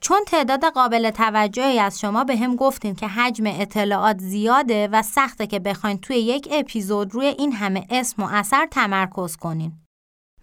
چون 0.00 0.18
تعداد 0.26 0.64
قابل 0.64 1.10
توجهی 1.10 1.78
از 1.78 2.00
شما 2.00 2.24
به 2.24 2.36
هم 2.36 2.56
گفتین 2.56 2.94
که 2.94 3.08
حجم 3.08 3.44
اطلاعات 3.46 4.18
زیاده 4.18 4.88
و 4.92 5.02
سخته 5.02 5.46
که 5.46 5.58
بخواین 5.58 5.98
توی 5.98 6.16
یک 6.16 6.48
اپیزود 6.50 7.14
روی 7.14 7.26
این 7.26 7.52
همه 7.52 7.86
اسم 7.90 8.22
و 8.22 8.28
اثر 8.32 8.66
تمرکز 8.66 9.36
کنین. 9.36 9.72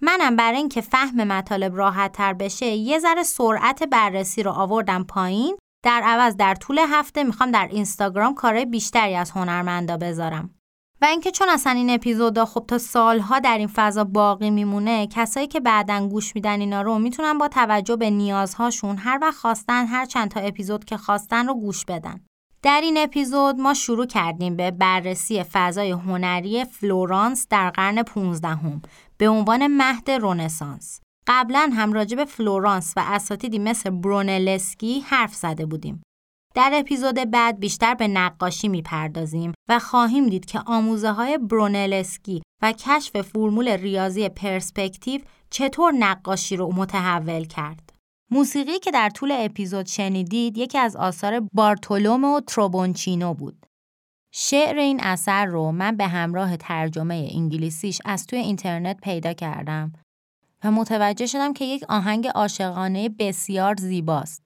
منم 0.02 0.36
برای 0.36 0.58
اینکه 0.58 0.82
فهم 0.82 1.24
مطالب 1.24 1.76
راحت 1.76 2.12
تر 2.12 2.34
بشه 2.34 2.66
یه 2.66 3.00
ذره 3.00 3.24
سرعت 3.24 3.84
بررسی 3.84 4.44
رو 4.44 4.52
آوردم 4.52 5.04
پایین 5.04 5.58
در 5.88 6.02
عوض 6.06 6.36
در 6.36 6.56
طول 6.56 6.80
هفته 6.90 7.24
می‌خوام 7.24 7.52
در 7.52 7.68
اینستاگرام 7.72 8.34
کارهای 8.34 8.66
بیشتری 8.66 9.16
از 9.16 9.32
هنرمندا 9.32 9.98
بذارم 9.98 10.50
و 11.02 11.06
اینکه 11.06 11.32
چون 11.32 11.50
اصلا 11.50 11.74
این 11.74 11.90
اپیزودا 11.90 12.46
خب 12.46 12.66
تا 12.68 12.78
سالها 12.78 13.40
در 13.40 13.58
این 13.58 13.68
فضا 13.68 14.04
باقی 14.04 14.50
میمونه 14.50 15.08
کسایی 15.08 15.48
که 15.48 15.60
بعدا 15.60 16.08
گوش 16.08 16.36
میدن 16.36 16.60
اینا 16.60 16.82
رو 16.82 17.00
می‌تونن 17.00 17.38
با 17.38 17.48
توجه 17.48 17.96
به 17.96 18.10
نیازهاشون 18.10 18.98
هر 18.98 19.20
وقت 19.22 19.38
خواستن 19.38 19.86
هر 19.86 20.06
چند 20.06 20.32
تا 20.32 20.40
اپیزود 20.40 20.86
که 20.86 20.98
خواستن 20.98 21.48
رو 21.48 21.54
گوش 21.54 21.86
بدن 21.86 22.22
در 22.62 22.82
این 22.84 22.98
اپیزود 22.98 23.60
ما 23.60 23.74
شروع 23.74 24.06
کردیم 24.06 24.56
به 24.56 24.72
بررسی 24.72 25.44
فضای 25.44 25.92
هنری 25.92 26.66
فلورانس 26.66 27.48
در 27.50 27.70
قرن 27.70 28.04
15 28.04 28.48
هم 28.48 28.82
به 29.18 29.30
عنوان 29.30 29.68
مهد 29.68 30.12
رونسانس. 30.12 31.02
قبلا 31.28 31.70
هم 31.74 31.94
راجع 31.94 32.16
به 32.18 32.26
فلورانس 32.26 32.94
و 32.98 33.04
اساتیدی 33.06 33.60
مثل 33.60 33.90
برونلسکی 33.90 35.00
حرف 35.00 35.36
زده 35.36 35.66
بودیم. 35.66 36.02
در 36.56 36.72
اپیزود 36.74 37.16
بعد 37.16 37.60
بیشتر 37.60 37.94
به 37.94 38.08
نقاشی 38.08 38.68
می‌پردازیم 38.68 39.54
و 39.70 39.80
خواهیم 39.80 40.30
دید 40.30 40.46
که 40.46 40.60
آموزه 40.66 41.12
های 41.12 41.38
برونلسکی 41.38 42.42
و 42.62 42.72
کشف 42.72 43.22
فرمول 43.22 43.70
ریاضی 43.70 44.30
پرسپکتیو 44.30 45.22
چطور 45.50 45.92
نقاشی 45.92 46.56
رو 46.56 46.74
متحول 46.74 47.44
کرد. 47.44 47.94
موسیقی 48.32 48.80
که 48.80 48.92
در 48.92 49.10
طول 49.10 49.32
اپیزود 49.32 49.86
شنیدید 49.86 50.58
یکی 50.58 50.78
از 50.78 50.96
آثار 50.96 51.40
بارتولومو 51.54 52.40
تروبونچینو 52.40 53.34
بود. 53.34 53.66
شعر 54.34 54.78
این 54.78 55.00
اثر 55.04 55.46
رو 55.46 55.72
من 55.72 55.98
به 55.98 56.08
همراه 56.08 56.58
ترجمه 56.58 57.30
انگلیسیش 57.34 58.02
از 58.06 58.26
توی 58.26 58.40
اینترنت 58.40 58.98
پیدا 59.02 59.34
کردم 59.34 59.94
و 60.64 60.72
متوجه 60.72 61.26
شدم 61.26 61.54
که 61.54 61.66
یک 61.66 61.84
آهنگ 61.90 62.28
عاشقانه 62.28 63.10
بسیار 63.10 63.76
زیباست. 63.76 64.44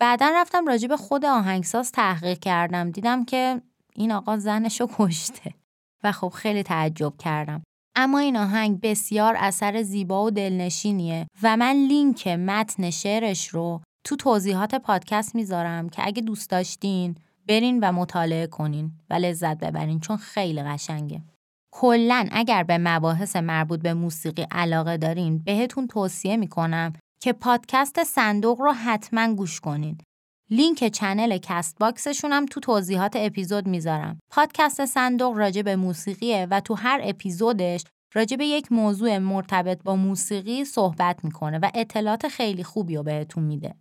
بعدا 0.00 0.30
رفتم 0.34 0.66
راجع 0.66 0.88
به 0.88 0.96
خود 0.96 1.24
آهنگساز 1.24 1.92
تحقیق 1.92 2.38
کردم 2.38 2.90
دیدم 2.90 3.24
که 3.24 3.62
این 3.94 4.12
آقا 4.12 4.36
زنشو 4.36 4.86
کشته 4.98 5.54
و 6.04 6.12
خب 6.12 6.28
خیلی 6.28 6.62
تعجب 6.62 7.12
کردم. 7.18 7.62
اما 7.96 8.18
این 8.18 8.36
آهنگ 8.36 8.80
بسیار 8.80 9.36
اثر 9.38 9.82
زیبا 9.82 10.24
و 10.24 10.30
دلنشینیه 10.30 11.26
و 11.42 11.56
من 11.56 11.72
لینک 11.72 12.28
متن 12.28 12.90
شعرش 12.90 13.48
رو 13.48 13.80
تو 14.04 14.16
توضیحات 14.16 14.74
پادکست 14.74 15.34
می‌ذارم 15.34 15.88
که 15.88 16.02
اگه 16.06 16.22
دوست 16.22 16.50
داشتین 16.50 17.14
برین 17.48 17.80
و 17.80 17.92
مطالعه 17.92 18.46
کنین 18.46 18.92
و 19.10 19.14
لذت 19.14 19.58
ببرین 19.58 20.00
چون 20.00 20.16
خیلی 20.16 20.62
قشنگه. 20.62 21.22
کلا 21.80 22.28
اگر 22.32 22.62
به 22.62 22.78
مباحث 22.78 23.36
مربوط 23.36 23.80
به 23.80 23.94
موسیقی 23.94 24.46
علاقه 24.50 24.96
دارین 24.96 25.38
بهتون 25.38 25.86
توصیه 25.86 26.36
می‌کنم 26.36 26.92
که 27.22 27.32
پادکست 27.32 28.04
صندوق 28.04 28.60
رو 28.60 28.72
حتما 28.72 29.34
گوش 29.34 29.60
کنین. 29.60 29.98
لینک 30.50 30.88
channel 30.88 31.38
Castbox 31.38 31.78
شون 31.78 32.32
هم 32.32 32.46
تو 32.46 32.60
توضیحات 32.60 33.12
اپیزود 33.16 33.66
می‌ذارم. 33.66 34.18
پادکست 34.30 34.84
صندوق 34.84 35.36
راجع 35.36 35.62
به 35.62 35.76
موسیقیه 35.76 36.46
و 36.50 36.60
تو 36.60 36.74
هر 36.74 37.00
اپیزودش 37.02 37.84
راجع 38.14 38.36
به 38.36 38.44
یک 38.44 38.72
موضوع 38.72 39.18
مرتبط 39.18 39.82
با 39.82 39.96
موسیقی 39.96 40.64
صحبت 40.64 41.24
می‌کنه 41.24 41.58
و 41.58 41.70
اطلاعات 41.74 42.28
خیلی 42.28 42.64
خوبی 42.64 42.96
رو 42.96 43.02
بهتون 43.02 43.44
میده. 43.44 43.74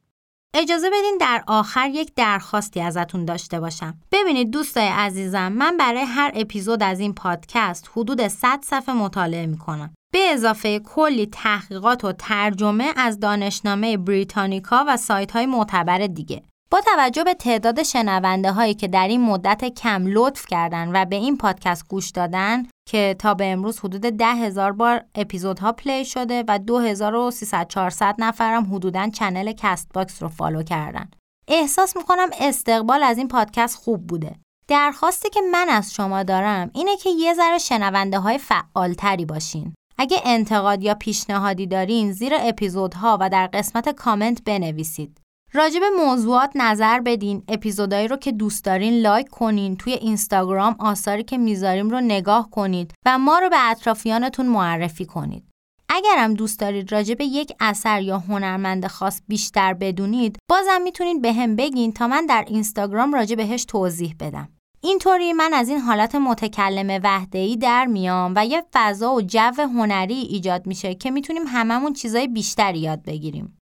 اجازه 0.54 0.89
بدین 0.89 1.18
در 1.20 1.43
آخر 1.48 1.89
یک 1.89 2.14
درخواستی 2.16 2.82
ازتون 2.82 3.26
داشته 3.26 3.60
باشم. 3.60 3.98
ببینید 4.12 4.52
دوستای 4.52 4.88
عزیزم 4.88 5.52
من 5.52 5.78
برای 5.78 6.04
هر 6.04 6.32
اپیزود 6.36 6.84
از 6.84 7.00
این 7.00 7.14
پادکست 7.14 7.89
حدود 7.95 8.28
100 8.28 8.60
صفحه 8.64 8.95
مطالعه 8.95 9.45
می‌کنم. 9.45 9.93
به 10.14 10.20
اضافه 10.34 10.80
کلی 10.80 11.26
تحقیقات 11.26 12.06
و 12.06 12.12
ترجمه 12.12 12.93
از 12.95 13.20
دانشنامه 13.20 13.98
بریتانیکا 13.98 14.86
و 14.88 14.98
سایت 14.98 15.32
های 15.32 15.45
معتبر 15.45 16.08
دیگه. 16.08 16.43
با 16.72 16.82
توجه 16.82 17.24
به 17.24 17.34
تعداد 17.34 17.84
شنونده 17.84 18.51
هایی 18.51 18.74
که 18.74 18.88
در 18.88 19.07
این 19.07 19.22
مدت 19.22 19.65
کم 19.65 20.03
لطف 20.07 20.45
کردن 20.45 20.89
و 20.93 21.05
به 21.05 21.15
این 21.15 21.38
پادکست 21.38 21.88
گوش 21.88 22.09
دادن 22.09 22.63
که 22.89 23.15
تا 23.20 23.34
به 23.34 23.45
امروز 23.45 23.80
حدود 23.80 24.01
ده 24.01 24.26
هزار 24.26 24.72
بار 24.72 25.01
اپیزودها 25.15 25.72
play 25.72 26.06
شده 26.05 26.43
و 26.47 26.59
2300 26.59 27.68
400 27.68 28.15
نفرم 28.20 28.76
حدودا 28.76 29.09
channel 29.10 29.54
Castbox 29.58 30.24
رو 30.24 30.30
follow 30.30 30.64
کردن. 30.63 31.09
احساس 31.47 31.97
می‌کنم 31.97 32.30
استقبال 32.39 33.03
از 33.03 33.18
این 33.18 33.28
پادکست 33.28 33.76
خوب 33.76 34.07
بوده. 34.07 34.36
درخواستی 34.68 35.30
که 35.30 35.41
من 35.51 35.70
از 35.70 35.93
شما 35.93 36.24
دارم 36.24 36.72
اینه 36.74 36.97
که 36.97 37.09
یه 37.09 37.34
ذره 37.34 37.57
شنونده 37.57 38.20
های 38.20 38.38
فعالتری 38.38 39.26
باشین. 39.26 39.74
اگه 39.97 40.18
انتقاد 40.26 40.84
یا 40.84 40.93
پیشنهادی 40.93 41.68
دارین 41.68 42.11
زیر 42.11 42.34
اپیزودها 42.39 43.18
و 43.22 43.30
در 43.30 43.47
قسمت 43.47 43.89
کامنت 43.89 44.43
بنویسید. 44.43 45.27
راجب 45.54 45.82
موضوعات 45.98 46.52
نظر 46.56 47.00
بدین 47.00 47.43
اپیزودایی 47.48 48.08
رو 48.08 48.18
که 48.18 48.32
دوست 48.32 48.66
دارین 48.66 49.02
لایک 49.02 49.30
کنین 49.30 49.78
توی 49.78 49.93
اینستاگرام 49.93 50.76
آثاری 50.80 51.24
که 51.24 51.38
می‌ذاریم 51.38 51.89
رو 51.89 52.02
نگاه 52.02 52.50
کنید 52.50 52.93
و 53.06 53.18
ما 53.18 53.39
رو 53.39 53.50
به 53.50 53.70
اطرافیانتون 53.70 54.45
معرفی 54.45 55.06
کنید. 55.06 55.43
اگرم 55.89 56.34
دوست 56.34 56.60
دارید 56.60 56.91
راجب 56.91 57.22
یک 57.22 57.54
اثر 57.60 58.02
یا 58.02 58.20
هنرمند 58.20 58.88
خاص 58.88 59.22
بیشتر 59.28 59.74
بدونید 59.74 60.38
بازم 60.50 60.82
می‌تونید 60.82 61.22
به 61.22 61.34
هم 61.34 61.56
بگین 61.56 61.93
تا 61.93 62.08
من 62.08 62.26
در 62.26 62.45
اینستاگرام 62.48 63.14
راجع 63.14 63.36
بهش 63.36 63.66
توضیح 63.66 64.16
بدم. 64.20 64.50
اینطوری 64.82 65.34
من 65.34 65.54
از 65.54 65.70
این 65.70 65.80
حالت 65.80 66.16
متکلم 66.16 67.00
وحده‌ای 67.04 67.58
در 67.58 67.86
میام 67.86 68.34
و 68.36 68.45
یه 68.45 68.64
فضا 68.74 69.14
و 69.14 69.22
جو 69.22 69.54
هنری 69.58 70.14
ایجاد 70.14 70.68
میشه 70.68 70.95
که 70.95 71.12
می‌تونیم 71.12 71.43
هممون 71.48 71.93
چیزای 71.93 72.28
بیشتری 72.28 72.80
یاد 72.80 73.04
بگیریم. 73.04 73.57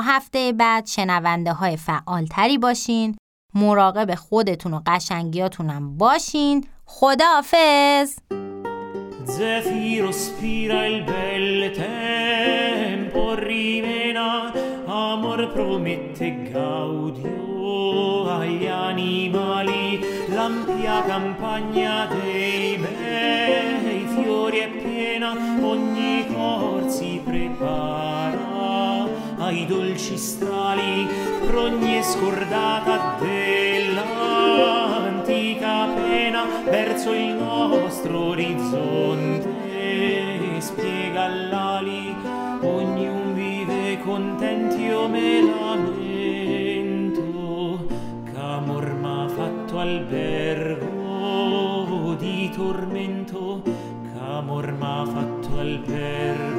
هفته 0.00 0.52
بعد 0.52 0.86
شنونده 0.86 1.52
های 1.52 1.76
فعال 1.76 2.26
تری 2.26 2.58
باشین 2.58 3.16
مراقب 3.54 4.14
خودتون 4.14 4.74
و 4.74 4.80
قشنگیاتون 4.86 5.70
هم 5.70 5.96
باشین 5.98 6.66
خدا 6.86 7.42
جفیروس 9.38 10.30
پیرا 10.40 10.80
ایل 10.80 11.06
벨 11.06 11.74
تِم 11.74 12.22
ai 29.52 29.66
dolci 29.66 30.16
strali 30.16 31.06
progne 31.46 32.02
scordata 32.02 33.16
dell'antica 33.20 34.08
pena 35.94 36.46
verso 36.64 37.12
il 37.12 37.34
nostro 37.34 38.28
orizzonte. 38.28 39.60
Spiega 40.58 41.26
l'ali 41.26 42.14
ognun 42.62 43.34
vive 43.34 43.98
contenti 44.04 44.88
o 44.90 45.08
me 45.08 45.42
lamento 45.42 47.20
c'amor 48.32 48.94
m'ha 48.94 49.28
fatto 49.28 49.80
albergo 49.80 50.94
di 52.16 52.48
tormento 52.54 53.62
c'amor 54.14 54.70
m'ha 54.72 55.04
fatto 55.04 55.58
albergo 55.58 56.51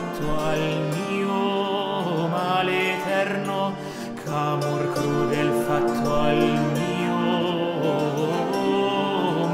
fatto 0.00 0.38
al 0.38 0.58
mio 1.08 2.26
male 2.28 2.96
eterno 2.96 3.74
c'amor 4.24 4.92
crudel 4.92 5.64
fatto 5.66 6.14
al 6.14 6.58
mio 6.72 7.16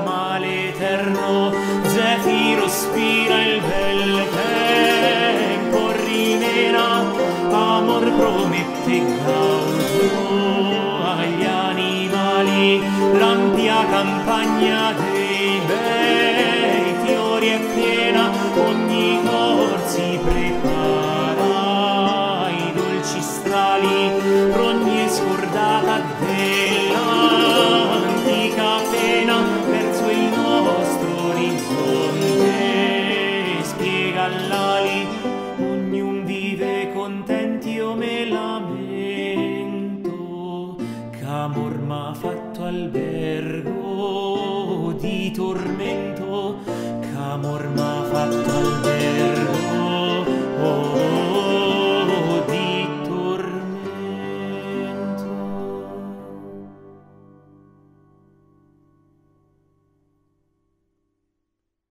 male 0.04 0.68
eterno. 0.68 1.52
Zefiro 1.82 2.68
spira 2.68 3.42
il 3.42 3.60
bel 3.60 4.28
tempo 4.30 5.92
rimena 6.04 7.02
amor 7.50 8.04
promette 8.12 9.04
gaudio 9.24 10.14
agli 11.02 11.44
animali 11.44 12.80
l'ampia 13.18 13.84
campagna 13.90 14.94